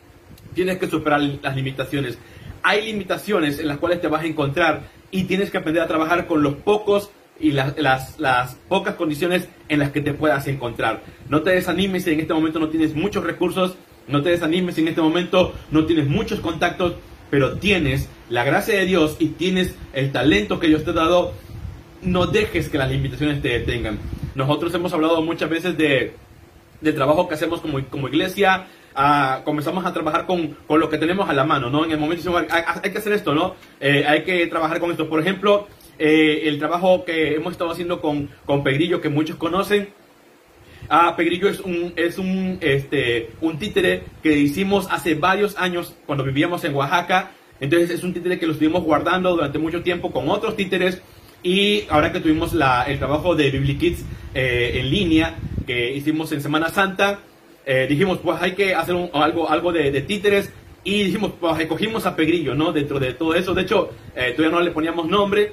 [0.55, 2.19] tienes que superar las limitaciones.
[2.63, 6.27] Hay limitaciones en las cuales te vas a encontrar y tienes que aprender a trabajar
[6.27, 11.03] con los pocos y las, las, las, pocas condiciones en las que te puedas encontrar.
[11.29, 13.77] No te desanimes si en este momento no tienes muchos recursos,
[14.09, 16.95] no te desanimes si en este momento no tienes muchos contactos,
[17.31, 21.33] pero tienes la gracia de Dios y tienes el talento que Dios te ha dado,
[22.03, 23.99] no dejes que las limitaciones te detengan.
[24.35, 26.15] Nosotros hemos hablado muchas veces de,
[26.81, 30.99] del trabajo que hacemos como, como iglesia, ah, comenzamos a trabajar con, con, lo que
[30.99, 31.85] tenemos a la mano, ¿no?
[31.85, 32.47] En el momento hay,
[32.83, 33.55] hay que hacer esto, ¿no?
[33.81, 35.09] Eh, hay que trabajar con esto.
[35.09, 39.89] Por ejemplo, eh, el trabajo que hemos estado haciendo con, con Pegrillo, que muchos conocen,
[40.91, 46.25] Ah, Pegrillo es un, es un, este, un títere que hicimos hace varios años cuando
[46.25, 47.33] vivíamos en Oaxaca.
[47.61, 51.03] Entonces es un títere que lo estuvimos guardando durante mucho tiempo con otros títeres.
[51.43, 56.41] Y ahora que tuvimos la, el trabajo de BibliKids eh, en línea que hicimos en
[56.41, 57.21] Semana Santa,
[57.67, 60.51] eh, dijimos, pues hay que hacer algo, algo de, títeres
[60.85, 62.73] Y dijimos, pues escogimos a Pegrillo, ¿no?
[62.73, 63.55] Dentro de todo eso.
[63.55, 65.53] De hecho, eh, todavía no le poníamos nombre.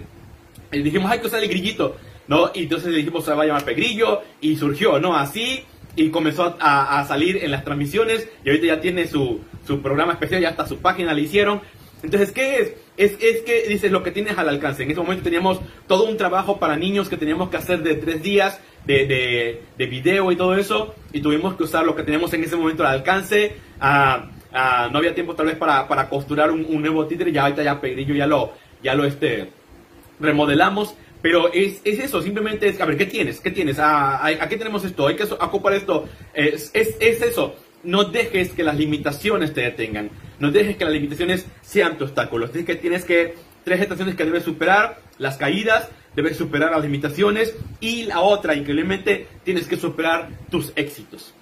[0.72, 2.52] Y dijimos, hay que usar el grillito, ¿no?
[2.54, 4.22] Y entonces dijimos, se va a llamar Pegrillo.
[4.42, 5.16] Y surgió, ¿no?
[5.16, 5.64] Así.
[5.96, 8.30] Y comenzó a, a salir en las transmisiones.
[8.44, 11.62] Y ahorita ya tiene su, su programa especial, ya hasta su página le hicieron.
[12.04, 12.74] Entonces, ¿qué es?
[12.98, 14.84] Es, es que dices lo que tienes al alcance.
[14.84, 18.24] En ese momento teníamos todo un trabajo para niños que teníamos que hacer de tres
[18.24, 20.96] días de, de, de video y todo eso.
[21.12, 23.58] Y tuvimos que usar lo que teníamos en ese momento al alcance.
[23.80, 27.32] Ah, ah, no había tiempo tal vez para, para costurar un, un, nuevo títere.
[27.32, 29.50] Ya ahorita ya Pedrillo ya lo, ya lo este,
[30.20, 30.96] remodelamos.
[31.22, 33.42] Pero es, es, eso, simplemente es, a ver, ¿qué tienes?
[33.42, 33.80] ¿Qué tienes?
[33.80, 36.08] Ah, aquí tenemos esto, hay que ocupar esto.
[36.34, 40.10] Es, es, es eso no dejes que las limitaciones te detengan.
[40.40, 42.46] No dejes que las limitaciones sean tu obstáculo.
[42.46, 47.56] Así que tienes que, tres estaciones que debes superar, las caídas, debes superar las limitaciones
[47.80, 51.34] y la otra, increíblemente, tienes que superar tus éxitos.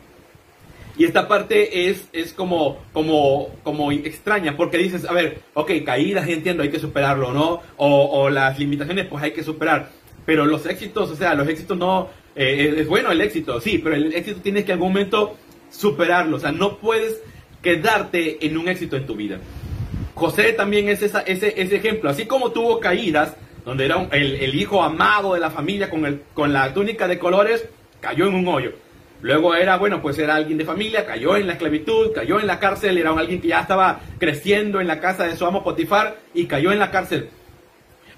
[0.95, 6.27] Y esta parte es, es como, como, como extraña, porque dices, a ver, ok, caídas,
[6.29, 7.61] entiendo, hay que superarlo, ¿no?
[7.77, 9.89] O, o las limitaciones, pues hay que superar.
[10.25, 13.95] Pero los éxitos, o sea, los éxitos no, eh, es bueno el éxito, sí, pero
[13.95, 15.37] el éxito tienes que en algún momento
[15.73, 16.37] superarlo.
[16.37, 17.19] O sea, no puedes
[17.61, 19.39] quedarte en un éxito en tu vida.
[20.13, 22.09] José también es esa, ese, ese ejemplo.
[22.09, 26.21] Así como tuvo caídas, donde era el, el, hijo amado de la familia con, el,
[26.33, 27.65] con la túnica de colores,
[27.99, 28.73] cayó en un hoyo.
[29.21, 32.59] Luego era, bueno, pues era alguien de familia, cayó en la esclavitud, cayó en la
[32.59, 36.17] cárcel, era un alguien que ya estaba creciendo en la casa de su amo Potifar
[36.33, 37.29] y cayó en la cárcel.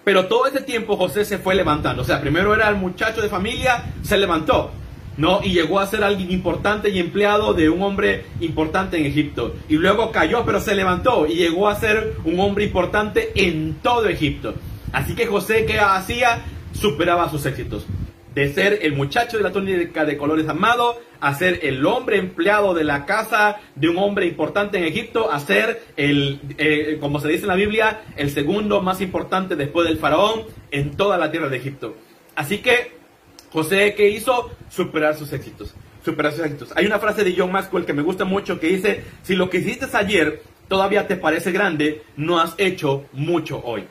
[0.04, 2.02] Pero todo ese tiempo José se fue levantando.
[2.02, 4.72] O sea, primero era el muchacho de familia, se levantó.
[5.18, 5.42] ¿No?
[5.44, 9.56] Y llegó a ser alguien importante y empleado de un hombre importante en Egipto.
[9.70, 14.08] Y luego cayó, pero se levantó y llegó a ser un hombre importante en todo
[14.08, 14.56] Egipto.
[14.92, 16.44] Así que José, ¿qué hacía?
[16.74, 17.86] Superaba sus éxitos.
[18.34, 22.74] De ser el muchacho de la túnica de colores amado, a ser el hombre empleado
[22.74, 27.30] de la casa de un hombre importante en Egipto, a ser el, eh, como se
[27.30, 31.48] dice en la Biblia, el segundo más importante después del faraón en toda la tierra
[31.48, 31.96] de Egipto.
[32.36, 32.95] Así que
[33.56, 34.52] José, ¿qué hizo?
[34.70, 35.74] Superar sus éxitos.
[36.04, 36.74] Superar sus éxitos.
[36.76, 39.60] Hay una frase de John Maxwell que me gusta mucho que dice, si lo que
[39.60, 43.86] hiciste ayer todavía te parece grande, no has hecho mucho hoy.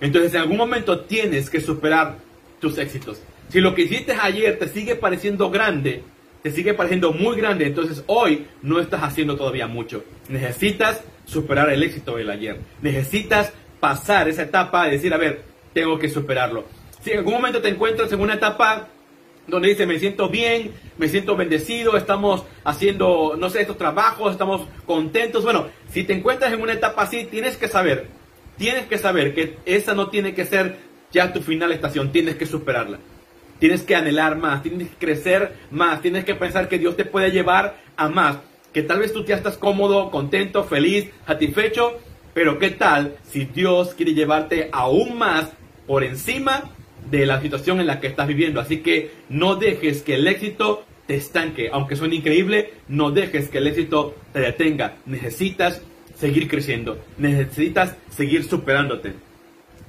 [0.00, 2.18] Entonces en algún momento tienes que superar
[2.60, 3.20] tus éxitos.
[3.48, 6.04] Si lo que hiciste ayer te sigue pareciendo grande,
[6.44, 10.04] te sigue pareciendo muy grande, entonces hoy no estás haciendo todavía mucho.
[10.28, 12.60] Necesitas superar el éxito del ayer.
[12.80, 16.83] Necesitas pasar esa etapa de decir, a ver, tengo que superarlo.
[17.04, 18.88] Si en algún momento te encuentras en una etapa
[19.46, 24.66] donde dice me siento bien, me siento bendecido, estamos haciendo, no sé, estos trabajos, estamos
[24.86, 25.44] contentos.
[25.44, 28.08] Bueno, si te encuentras en una etapa así, tienes que saber,
[28.56, 30.78] tienes que saber que esa no tiene que ser
[31.12, 32.98] ya tu final estación, tienes que superarla.
[33.58, 37.30] Tienes que anhelar más, tienes que crecer más, tienes que pensar que Dios te puede
[37.30, 38.38] llevar a más.
[38.72, 41.98] Que tal vez tú ya estás cómodo, contento, feliz, satisfecho,
[42.32, 45.52] pero ¿qué tal si Dios quiere llevarte aún más
[45.86, 46.73] por encima
[47.10, 48.60] de la situación en la que estás viviendo.
[48.60, 51.70] Así que no dejes que el éxito te estanque.
[51.72, 54.96] Aunque suene increíble, no dejes que el éxito te detenga.
[55.06, 55.82] Necesitas
[56.16, 56.98] seguir creciendo.
[57.18, 59.14] Necesitas seguir superándote.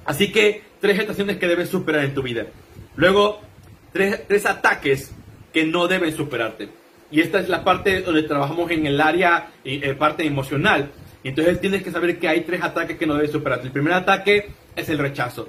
[0.06, 2.45] Así que tres estaciones que debes superar en tu vida.
[2.95, 3.41] Luego,
[3.91, 5.12] tres, tres ataques
[5.54, 6.69] que no deben superarte.
[7.12, 10.91] Y esta es la parte donde trabajamos en el área, eh, parte emocional.
[11.23, 13.67] Entonces tienes que saber que hay tres ataques que no debes superarte.
[13.67, 15.47] El primer ataque es el rechazo.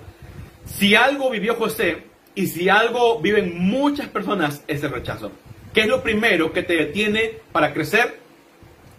[0.67, 5.33] Si algo vivió José y si algo viven muchas personas es el rechazo.
[5.73, 8.19] ¿Qué es lo primero que te detiene para crecer?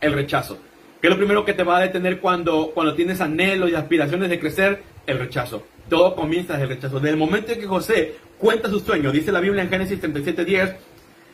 [0.02, 0.60] El rechazo.
[1.02, 4.30] ¿Qué es lo primero que te va a detener cuando, cuando tienes anhelos y aspiraciones
[4.30, 4.82] de crecer?
[5.06, 5.64] El rechazo.
[5.90, 6.96] Todo comienza desde el rechazo.
[7.00, 10.76] Desde el momento en que José cuenta su sueño, dice la Biblia en Génesis 37:10,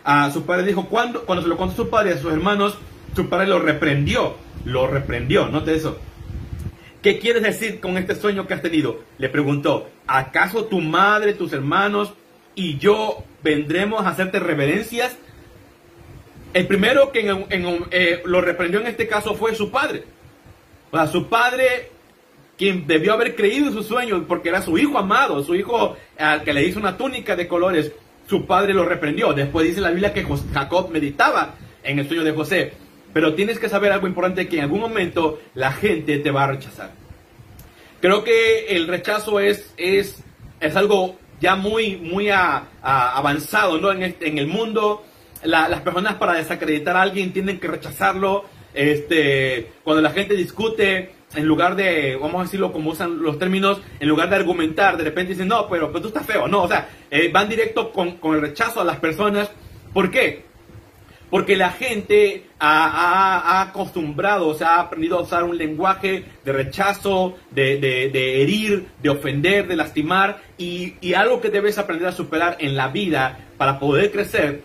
[0.03, 2.77] a su padre dijo, cuando, cuando se lo contó su padre a sus hermanos,
[3.15, 4.35] su padre lo reprendió.
[4.65, 5.97] Lo reprendió, note eso.
[7.03, 9.01] ¿Qué quieres decir con este sueño que has tenido?
[9.17, 12.13] Le preguntó, ¿acaso tu madre, tus hermanos
[12.55, 15.17] y yo vendremos a hacerte reverencias?
[16.53, 17.29] El primero que
[17.91, 20.05] eh, lo reprendió en este caso fue su padre.
[20.91, 21.91] O sea, su padre,
[22.57, 26.43] quien debió haber creído en su sueño, porque era su hijo amado, su hijo al
[26.45, 27.91] que le hizo una túnica de colores,
[28.29, 29.33] su padre lo reprendió.
[29.33, 32.82] Después dice la Biblia que Jacob meditaba en el sueño de José.
[33.13, 36.47] Pero tienes que saber algo importante, que en algún momento la gente te va a
[36.47, 36.91] rechazar.
[38.01, 40.23] Creo que el rechazo es, es,
[40.59, 43.91] es algo ya muy, muy avanzado ¿no?
[43.91, 45.03] en, este, en el mundo.
[45.43, 48.45] las personas para desacreditar a alguien tienen que rechazarlo.
[48.73, 53.81] Este, cuando la gente discute, en lugar de, vamos a decirlo como usan los términos,
[53.99, 56.47] en lugar de argumentar, de repente dicen, no, pero, pero tú estás feo.
[56.47, 59.51] No, o sea, eh, van directo con, con el rechazo a las personas.
[59.93, 60.45] ¿Por qué?
[61.33, 67.35] Porque la gente ha, acostumbrado, o sea, ha aprendido a usar un lenguaje de rechazo,
[67.49, 70.43] de, herir, de ofender, de lastimar.
[70.59, 74.61] Y, y algo que debes aprender a superar en la vida para poder crecer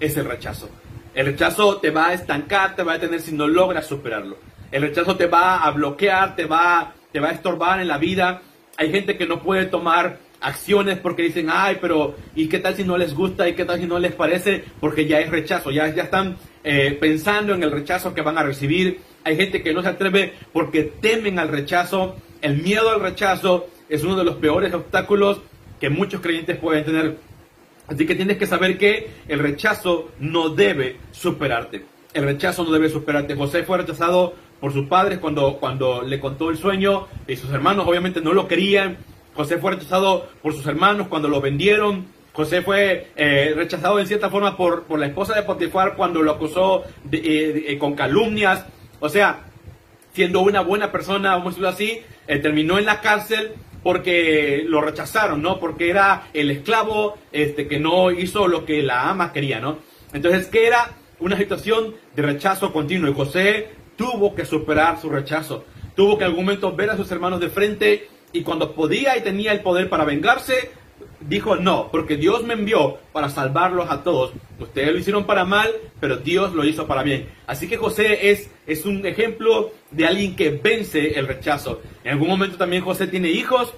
[0.00, 0.70] es el rechazo.
[1.14, 4.38] El rechazo te va a estancar, te va a detener si no logras superarlo.
[4.72, 8.40] El rechazo te va a bloquear, te va, te va a estorbar en la vida.
[8.78, 12.84] Hay gente que no puede tomar acciones porque dicen, ay, pero ¿y qué tal si
[12.84, 13.48] no les gusta?
[13.48, 14.64] ¿Y qué tal si no les parece?
[14.80, 18.42] Porque ya es rechazo, ya, ya están eh, pensando en el rechazo que van a
[18.42, 19.00] recibir.
[19.24, 22.16] Hay gente que no se atreve porque temen al rechazo.
[22.42, 25.40] El miedo al rechazo es uno de los peores obstáculos
[25.80, 27.18] que muchos creyentes pueden tener.
[27.86, 31.84] Así que tienes que saber que el rechazo no debe superarte.
[32.14, 33.34] El rechazo no debe superarte.
[33.34, 37.86] José fue rechazado por sus padres cuando, cuando le contó el sueño y sus hermanos
[37.86, 38.96] obviamente no lo querían
[39.36, 42.06] José fue rechazado por sus hermanos cuando lo vendieron.
[42.32, 46.32] José fue eh, rechazado en cierta forma por, por, la esposa de Potifar cuando lo
[46.32, 48.64] acusó eh, eh, con calumnias.
[48.98, 49.44] O sea,
[50.12, 55.42] siendo una buena persona, vamos a decirlo así, terminó en la cárcel porque lo rechazaron,
[55.42, 55.60] ¿no?
[55.60, 59.78] Porque era el esclavo este, que no hizo lo que la ama quería, ¿no?
[60.12, 60.90] Entonces, ¿qué era?
[61.20, 63.10] Una situación de rechazo continuo.
[63.10, 65.64] Y José tuvo que superar su rechazo.
[65.94, 69.22] Tuvo que en algún momento ver a sus hermanos de frente y cuando podía y
[69.22, 70.70] tenía el poder para vengarse,
[71.20, 74.32] dijo no, porque Dios me envió para salvarlos a todos.
[74.58, 75.70] Ustedes lo hicieron para mal,
[76.00, 77.28] pero Dios lo hizo para bien.
[77.46, 81.80] Así que José es, es un ejemplo de alguien que vence el rechazo.
[82.04, 83.72] En algún momento también José tiene hijos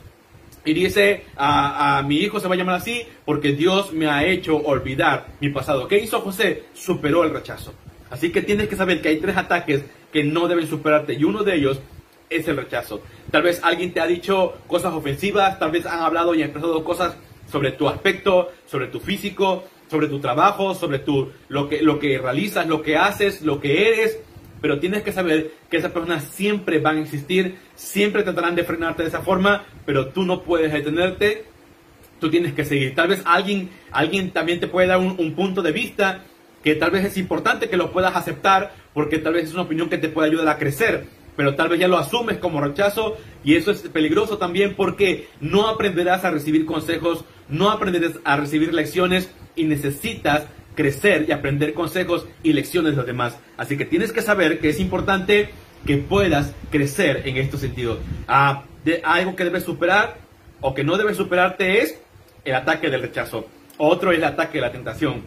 [0.64, 4.56] y dice a, mi hijo se va a llamar así porque Dios me ha hecho
[4.56, 5.86] olvidar mi pasado.
[5.86, 6.64] ¿Qué hizo José?
[6.74, 7.74] Superó el rechazo.
[8.10, 11.44] Así que tienes que saber que hay tres ataques que no deben superarte y uno
[11.44, 11.80] de ellos
[12.30, 13.02] es el rechazo.
[13.30, 16.84] Tal vez alguien te ha dicho cosas ofensivas, tal vez han hablado y han expresado
[16.84, 17.16] cosas
[17.50, 22.18] sobre tu aspecto, sobre tu físico, sobre tu trabajo, sobre tu, lo, que, lo que
[22.18, 24.20] realizas, lo que haces, lo que eres.
[24.60, 29.02] Pero tienes que saber que esas personas siempre van a existir, siempre tratarán de frenarte
[29.02, 31.44] de esa forma, pero tú no puedes detenerte,
[32.18, 32.94] tú tienes que seguir.
[32.94, 36.24] Tal vez alguien, alguien también te puede dar un, un punto de vista
[36.64, 39.88] que tal vez es importante que lo puedas aceptar porque tal vez es una opinión
[39.88, 41.06] que te puede ayudar a crecer
[41.38, 45.68] pero tal vez ya lo asumes como rechazo y eso es peligroso también porque no
[45.68, 52.26] aprenderás a recibir consejos, no aprenderás a recibir lecciones y necesitas crecer y aprender consejos
[52.42, 53.38] y lecciones de los demás.
[53.56, 55.50] Así que tienes que saber que es importante
[55.86, 58.00] que puedas crecer en este sentido.
[58.26, 60.18] Ah, de, algo que debes superar
[60.60, 62.00] o que no debes superarte es
[62.44, 63.46] el ataque del rechazo.
[63.76, 65.22] Otro es el ataque de la tentación.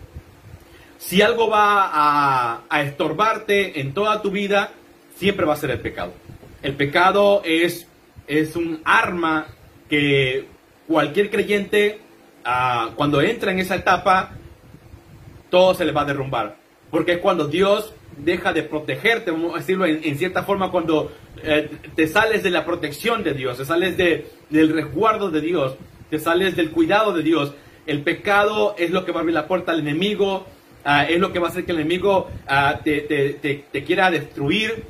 [0.98, 4.74] Si algo va a estorbarte en toda tu vida,
[5.16, 6.14] siempre va a ser el pecado.
[6.62, 7.88] El pecado es,
[8.28, 9.48] es un arma
[9.90, 10.46] que
[10.88, 12.00] cualquier creyente,
[12.46, 14.32] ah, cuando entra en esa etapa,
[15.50, 16.58] todo se le va a derrumbar.
[16.90, 21.12] Porque es cuando Dios deja de protegerte, vamos a decirlo en, cierta forma, cuando
[21.44, 25.76] eh, te sales de la protección de Dios, te sales de, del resguardo de Dios,
[26.10, 27.54] te sales del cuidado de Dios.
[27.88, 30.46] El pecado es lo que va a abrir la puerta al enemigo,
[30.84, 34.12] ah, es lo que va a hacer que el enemigo ah, te, te, te, quiera
[34.12, 34.84] destruir,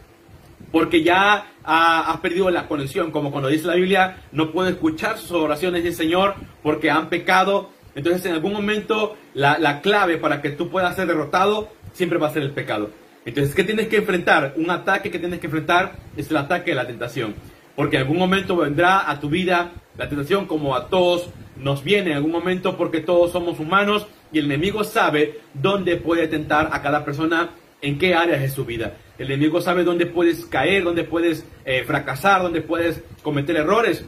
[0.72, 5.32] porque ya has perdido la conexión, como cuando dice la Biblia, no puede escuchar sus
[5.32, 7.70] oraciones del Señor porque han pecado.
[7.94, 12.28] Entonces en algún momento la, la, clave para que tú puedas ser derrotado siempre va
[12.28, 12.90] a ser el pecado.
[13.26, 14.54] Entonces, ¿qué tienes que enfrentar?
[14.56, 17.36] Un ataque que tienes que enfrentar es el ataque de la tentación.
[17.76, 22.12] Porque en algún momento vendrá a tu vida la tentación como a todos nos viene
[22.12, 26.82] en algún momento porque todos somos humanos y el enemigo sabe dónde puede tentar a
[26.82, 28.94] cada persona en qué áreas de su vida.
[29.22, 34.04] El enemigo sabe dónde puedes caer, dónde puedes eh, fracasar, dónde puedes cometer errores.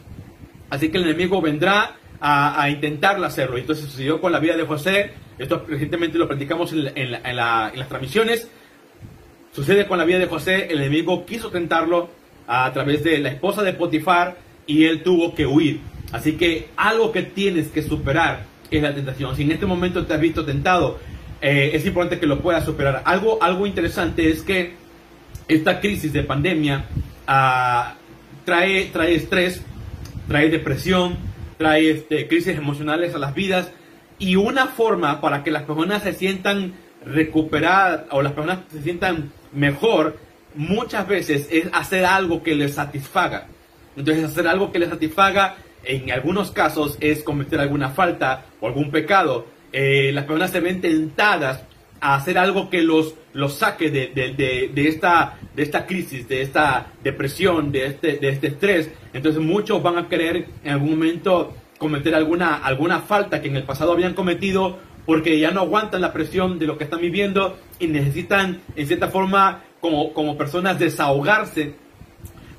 [0.71, 3.59] Así que el enemigo vendrá a, intentar hacerlo.
[3.59, 5.11] Entonces sucedió con la vida de José.
[5.37, 8.49] Esto recientemente lo platicamos en, las transmisiones.
[9.51, 10.69] Sucede con la vida de José.
[10.71, 12.09] El enemigo quiso tentarlo
[12.47, 15.79] a través de la esposa de Potifar y él tuvo que huir.
[16.11, 19.35] Así que algo que tienes que superar es la tentación.
[19.35, 20.97] Si en este momento te has visto tentado,
[21.39, 23.03] eh, es importante que lo puedas superar.
[23.05, 24.81] Algo, algo interesante es que
[25.47, 26.85] esta crisis de pandemia
[27.27, 27.95] ah,
[28.45, 29.61] trae, trae estrés,
[30.27, 31.17] trae depresión,
[31.57, 33.71] trae este, crisis emocionales a las vidas
[34.19, 36.73] y una forma para que las personas se sientan
[37.05, 40.17] recuperadas o las personas se sientan mejor
[40.55, 43.47] muchas veces es hacer algo que les satisfaga.
[43.95, 48.91] Entonces hacer algo que les satisfaga en algunos casos es cometer alguna falta o algún
[48.91, 49.47] pecado.
[49.71, 51.63] Eh, las personas se ven tentadas
[51.99, 56.87] a hacer algo que los, los saque de, de, esta, de esta crisis, de esta
[57.03, 58.91] depresión, de este, de este estrés.
[59.13, 63.63] Entonces muchos van a querer en algún momento cometer alguna, alguna falta que en el
[63.63, 67.87] pasado habían cometido porque ya no aguantan la presión de lo que están viviendo y
[67.87, 71.75] necesitan, en cierta forma, como, como personas desahogarse.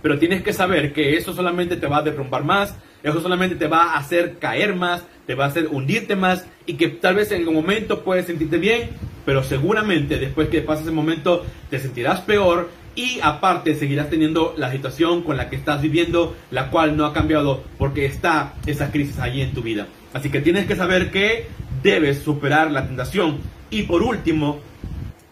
[0.03, 3.67] Pero tienes que saber que eso solamente te va a derrumbar más, eso solamente te
[3.67, 7.33] va a hacer caer más, te va a hacer hundirte más y que tal vez
[7.33, 8.91] en un momento puedes sentirte bien,
[9.25, 14.71] pero seguramente después que pases ese momento te sentirás peor y aparte seguirás teniendo la
[14.71, 19.19] situación con la que estás viviendo, la cual no ha cambiado porque está esa crisis
[19.19, 19.89] allí en tu vida.
[20.13, 21.47] Así que tienes que saber que
[21.83, 23.39] debes superar la tentación.
[23.71, 24.61] Y por último,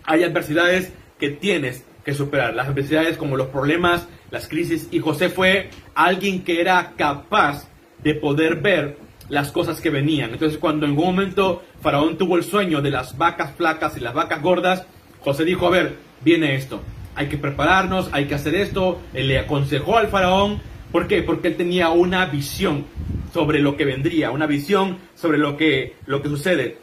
[0.04, 2.54] hay adversidades que tienes que superar.
[2.54, 4.88] Las adversidades como los problemas, las crisis.
[4.90, 7.68] Y José fue alguien que era capaz
[8.02, 8.96] de poder ver
[9.32, 10.30] las cosas que venían.
[10.30, 14.14] Entonces cuando en un momento Faraón tuvo el sueño de las vacas flacas y las
[14.14, 14.86] vacas gordas,
[15.20, 16.80] José dijo, a ver, viene esto
[17.14, 19.00] hay que prepararnos, hay que hacer esto.
[19.12, 20.60] Él le aconsejó al faraón.
[20.90, 21.22] ¿Por qué?
[21.22, 22.84] Porque él tenía una visión
[23.32, 26.78] sobre lo que vendría, una visión sobre lo que, lo que sucede.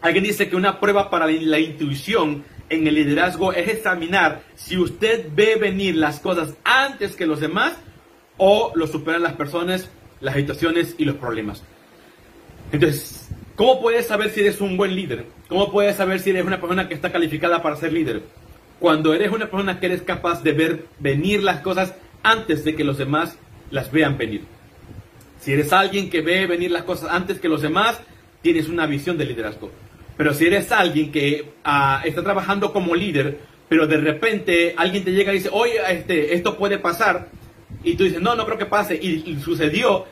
[0.00, 5.26] Alguien dice que una prueba para la intuición en el liderazgo es examinar si usted
[5.34, 7.74] ve venir las cosas antes que los demás
[8.38, 11.62] o lo superan las personas, las situaciones y los problemas.
[12.72, 15.26] Entonces, ¿cómo puedes saber si eres un buen líder?
[15.48, 18.22] ¿Cómo puedes saber si eres una persona que está calificada para ser líder?
[18.82, 21.94] cuando eres una persona que eres capaz de ver venir las cosas
[22.24, 23.38] antes de que los demás
[23.70, 24.42] las vean venir.
[25.40, 28.00] Si eres alguien que ve venir las cosas antes que los demás,
[28.42, 29.70] tienes una visión de liderazgo.
[30.16, 35.12] Pero si eres alguien que ah, está trabajando como líder, pero de repente alguien te
[35.12, 37.28] llega y dice, oye, este, esto puede pasar,
[37.84, 40.06] y tú dices, no, no creo que pase, y, y sucedió,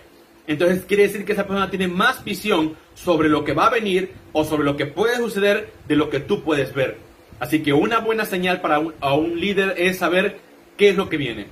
[0.46, 4.12] entonces quiere decir que esa persona tiene más visión sobre lo que va a venir
[4.32, 6.98] o sobre lo que puede suceder de lo que tú puedes ver.
[7.38, 10.38] Así que una buena señal para un, a un líder es saber
[10.76, 11.46] qué es lo que viene.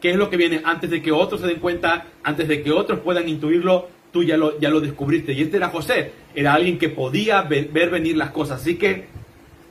[0.00, 2.72] ¿Qué es lo que viene antes de que otros se den cuenta, antes de que
[2.72, 3.88] otros puedan intuirlo?
[4.12, 5.32] Tú ya lo, ya lo descubriste.
[5.32, 6.10] Y este era José.
[6.34, 8.60] Era alguien que podía ver, venir las cosas.
[8.60, 9.06] Así que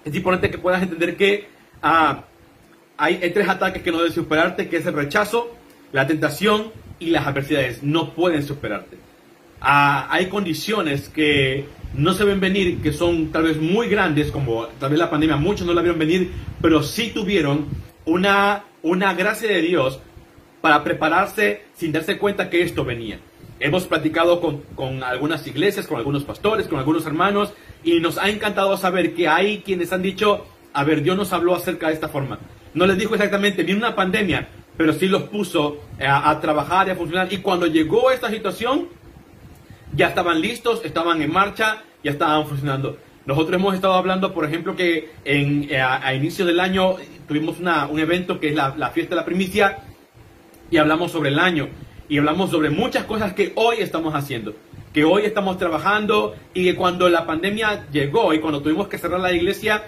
[0.06, 1.48] es importante que puedas entender que
[1.84, 2.24] ah,
[2.96, 5.56] hay, tres ataques que no deben superarte, que es el rechazo,
[5.92, 6.72] la tentación
[7.02, 7.84] y las adversidades.
[7.84, 8.98] No pueden superarte.
[9.60, 14.68] Ah, hay condiciones que no se ven venir, que son tal vez muy grandes, como
[14.80, 16.32] tal vez la pandemia, muchos no la vieron venir,
[16.62, 17.66] pero sí tuvieron
[18.06, 20.00] una, una gracia de Dios
[20.62, 23.20] para prepararse sin darse cuenta que esto venía.
[23.60, 28.30] Hemos platicado con, con, algunas iglesias, con algunos pastores, con algunos hermanos, y nos ha
[28.30, 32.08] encantado saber que hay quienes han dicho, a ver, Dios nos habló acerca de esta
[32.08, 32.40] forma.
[32.74, 34.48] No les dijo exactamente, viene una pandemia,
[34.78, 37.32] pero sí los puso a, a trabajar y a funcionar.
[37.32, 38.88] Y cuando llegó esta situación,
[39.94, 42.98] ya estaban listos, estaban en marcha, ya estaban funcionando.
[43.26, 46.96] Nosotros hemos estado hablando, por ejemplo, que eh, a, inicio del año
[47.28, 49.78] tuvimos una, un evento que es la, la, fiesta de la primicia
[50.72, 51.70] y hablamos sobre el año
[52.10, 54.56] y hablamos sobre muchas cosas que hoy estamos haciendo,
[54.92, 59.20] que hoy estamos trabajando y que cuando la pandemia llegó y cuando tuvimos que cerrar
[59.20, 59.84] la iglesia,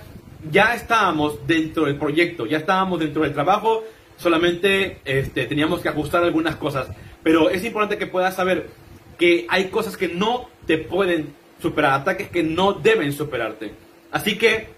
[0.51, 3.83] ya estábamos dentro del proyecto, ya estábamos dentro del trabajo,
[4.23, 6.87] solamente este, teníamos que ajustar algunas cosas.
[7.21, 8.69] Pero es importante que puedas saber
[9.17, 13.73] que hay cosas que no te pueden superar, ataques que no deben superarte.
[14.11, 14.69] Así que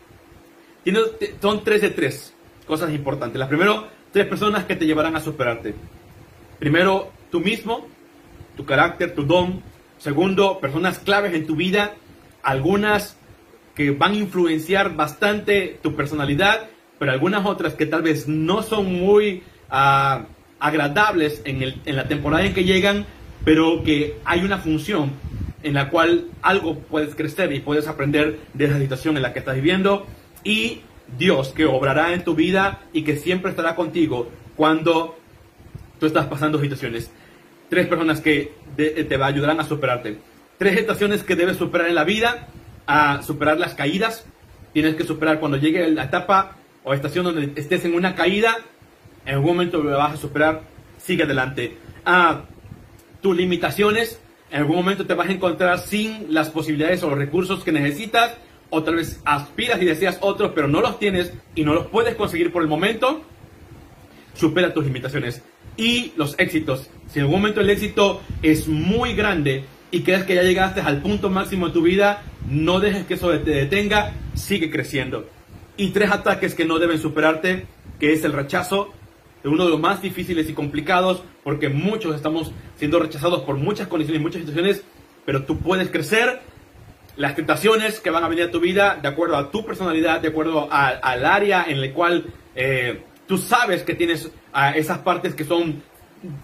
[1.42, 2.34] son tres de tres
[2.68, 3.40] cosas importantes.
[3.40, 5.74] Las primero, tres personas que te llevarán a superarte.
[6.60, 7.88] Primero, tú mismo,
[8.56, 9.62] tu carácter, tu don.
[9.98, 11.96] Segundo, personas claves en tu vida,
[12.44, 13.18] algunas
[13.76, 16.70] que van a influenciar bastante tu personalidad,
[17.00, 20.26] pero algunas otras que tal vez no son muy ah,
[20.60, 23.06] agradables en, el, en la temporada en que llegan,
[23.44, 25.12] pero que hay una función
[25.64, 29.40] en la cual algo puedes crecer y puedes aprender de esa situación en la que
[29.40, 30.06] estás viviendo
[30.44, 30.82] y
[31.18, 35.18] Dios que obrará en tu vida y que siempre estará contigo cuando
[36.00, 37.12] tú estás pasando situaciones.
[37.70, 40.18] Tres personas que te ayudarán a superarte.
[40.58, 42.48] Tres situaciones que debes superar en la vida,
[42.86, 44.26] a superar las caídas.
[44.74, 48.56] Tienes que superar cuando llegue la etapa o estación donde estés en una caída,
[49.26, 50.62] en algún momento lo vas a superar,
[50.98, 51.78] sigue adelante.
[52.06, 52.44] A
[53.26, 54.20] tus limitaciones.
[54.52, 58.38] En algún momento te vas a encontrar sin las posibilidades o los recursos que necesitas,
[58.70, 62.14] o tal vez aspiras y deseas otros, pero no los tienes y no los puedes
[62.14, 63.24] conseguir por el momento.
[64.36, 65.42] Supera tus limitaciones.
[65.76, 66.88] Y los éxitos.
[67.10, 71.02] Si en algún momento el éxito es muy grande y crees que ya llegaste al
[71.02, 75.28] punto máximo de tu vida, no dejes que eso te detenga, sigue creciendo.
[75.78, 77.68] Y tres ataques que no deben superarte,
[78.00, 78.94] que es el rechazo,
[79.44, 84.22] uno de los más difíciles y complicados, porque muchos estamos siendo rechazados por muchas condiciones,
[84.22, 84.84] muchas situaciones,
[85.26, 86.42] pero tú puedes crecer.
[87.18, 90.30] Las tentaciones que van a venir a tu vida, de acuerdo a tu personalidad, de
[90.30, 94.30] acuerdo al área en el cual eh, tú sabes que tienes
[94.76, 95.82] esas partes que son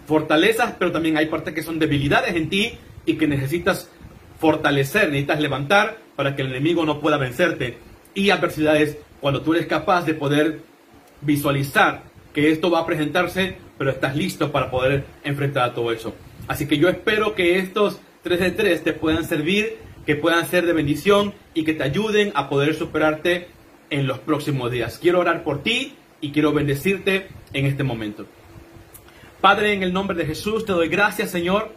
[0.06, 2.74] fortalezas, pero también hay partes que son debilidades en ti
[3.06, 3.90] y que necesitas
[4.40, 7.78] fortalecer, necesitas levantar para que el enemigo no pueda vencerte
[8.14, 10.62] y adversidades cuando tú eres capaz de poder
[11.22, 12.04] visualizar
[12.34, 16.14] que esto va a presentarse, pero estás listo para poder enfrentar todo eso.
[16.48, 20.66] Así que yo espero que estos 3 de 3 te puedan servir, que puedan ser
[20.66, 23.48] de bendición y que te ayuden a poder superarte
[23.90, 24.98] en los próximos días.
[25.00, 28.26] Quiero orar por ti y quiero bendecirte en este momento.
[29.42, 31.72] Padre, en el nombre de Jesús, te doy gracias, Señor,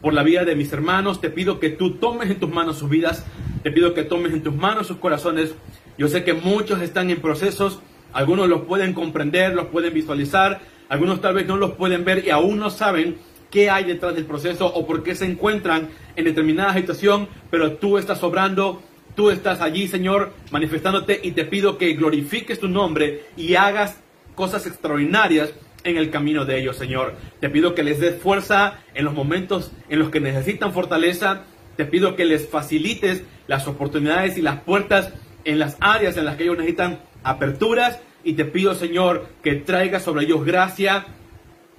[0.00, 1.20] por la vida de mis hermanos.
[1.20, 3.24] Te pido que tú tomes en tus manos sus vidas.
[3.62, 5.54] Te pido que tomes en tus manos sus corazones.
[5.98, 7.80] Yo sé que muchos están en procesos.
[8.12, 10.60] Algunos los pueden comprender, los pueden visualizar.
[10.88, 13.18] Algunos tal vez no los pueden ver y aún no saben
[13.50, 17.28] qué hay detrás del proceso o por qué se encuentran en determinada situación.
[17.50, 18.82] Pero tú estás obrando.
[19.14, 23.98] Tú estás allí, Señor, manifestándote y te pido que glorifiques tu nombre y hagas
[24.34, 27.14] cosas extraordinarias en el camino de ellos, Señor.
[27.40, 31.44] Te pido que les des fuerza en los momentos en los que necesitan fortaleza.
[31.78, 35.14] Te pido que les facilites las oportunidades y las puertas
[35.46, 37.98] en las áreas en las que ellos necesitan aperturas.
[38.22, 41.06] Y te pido, Señor, que traigas sobre ellos gracia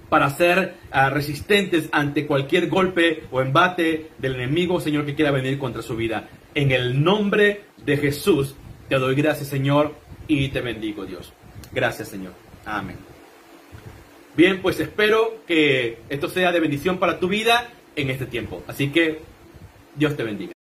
[0.08, 5.58] para ser ah, resistentes ante cualquier golpe o embate del enemigo, Señor, que quiera venir
[5.58, 6.28] contra su vida.
[6.54, 8.56] En el nombre de Jesús
[8.88, 9.94] te doy gracias, Señor,
[10.26, 11.32] y te bendigo, Dios.
[11.72, 12.32] Gracias, Señor.
[12.64, 12.96] Amén.
[14.34, 18.62] Bien, pues espero que esto sea de bendición para tu vida en este tiempo.
[18.66, 19.20] Así que
[19.96, 20.57] Dios te bendiga.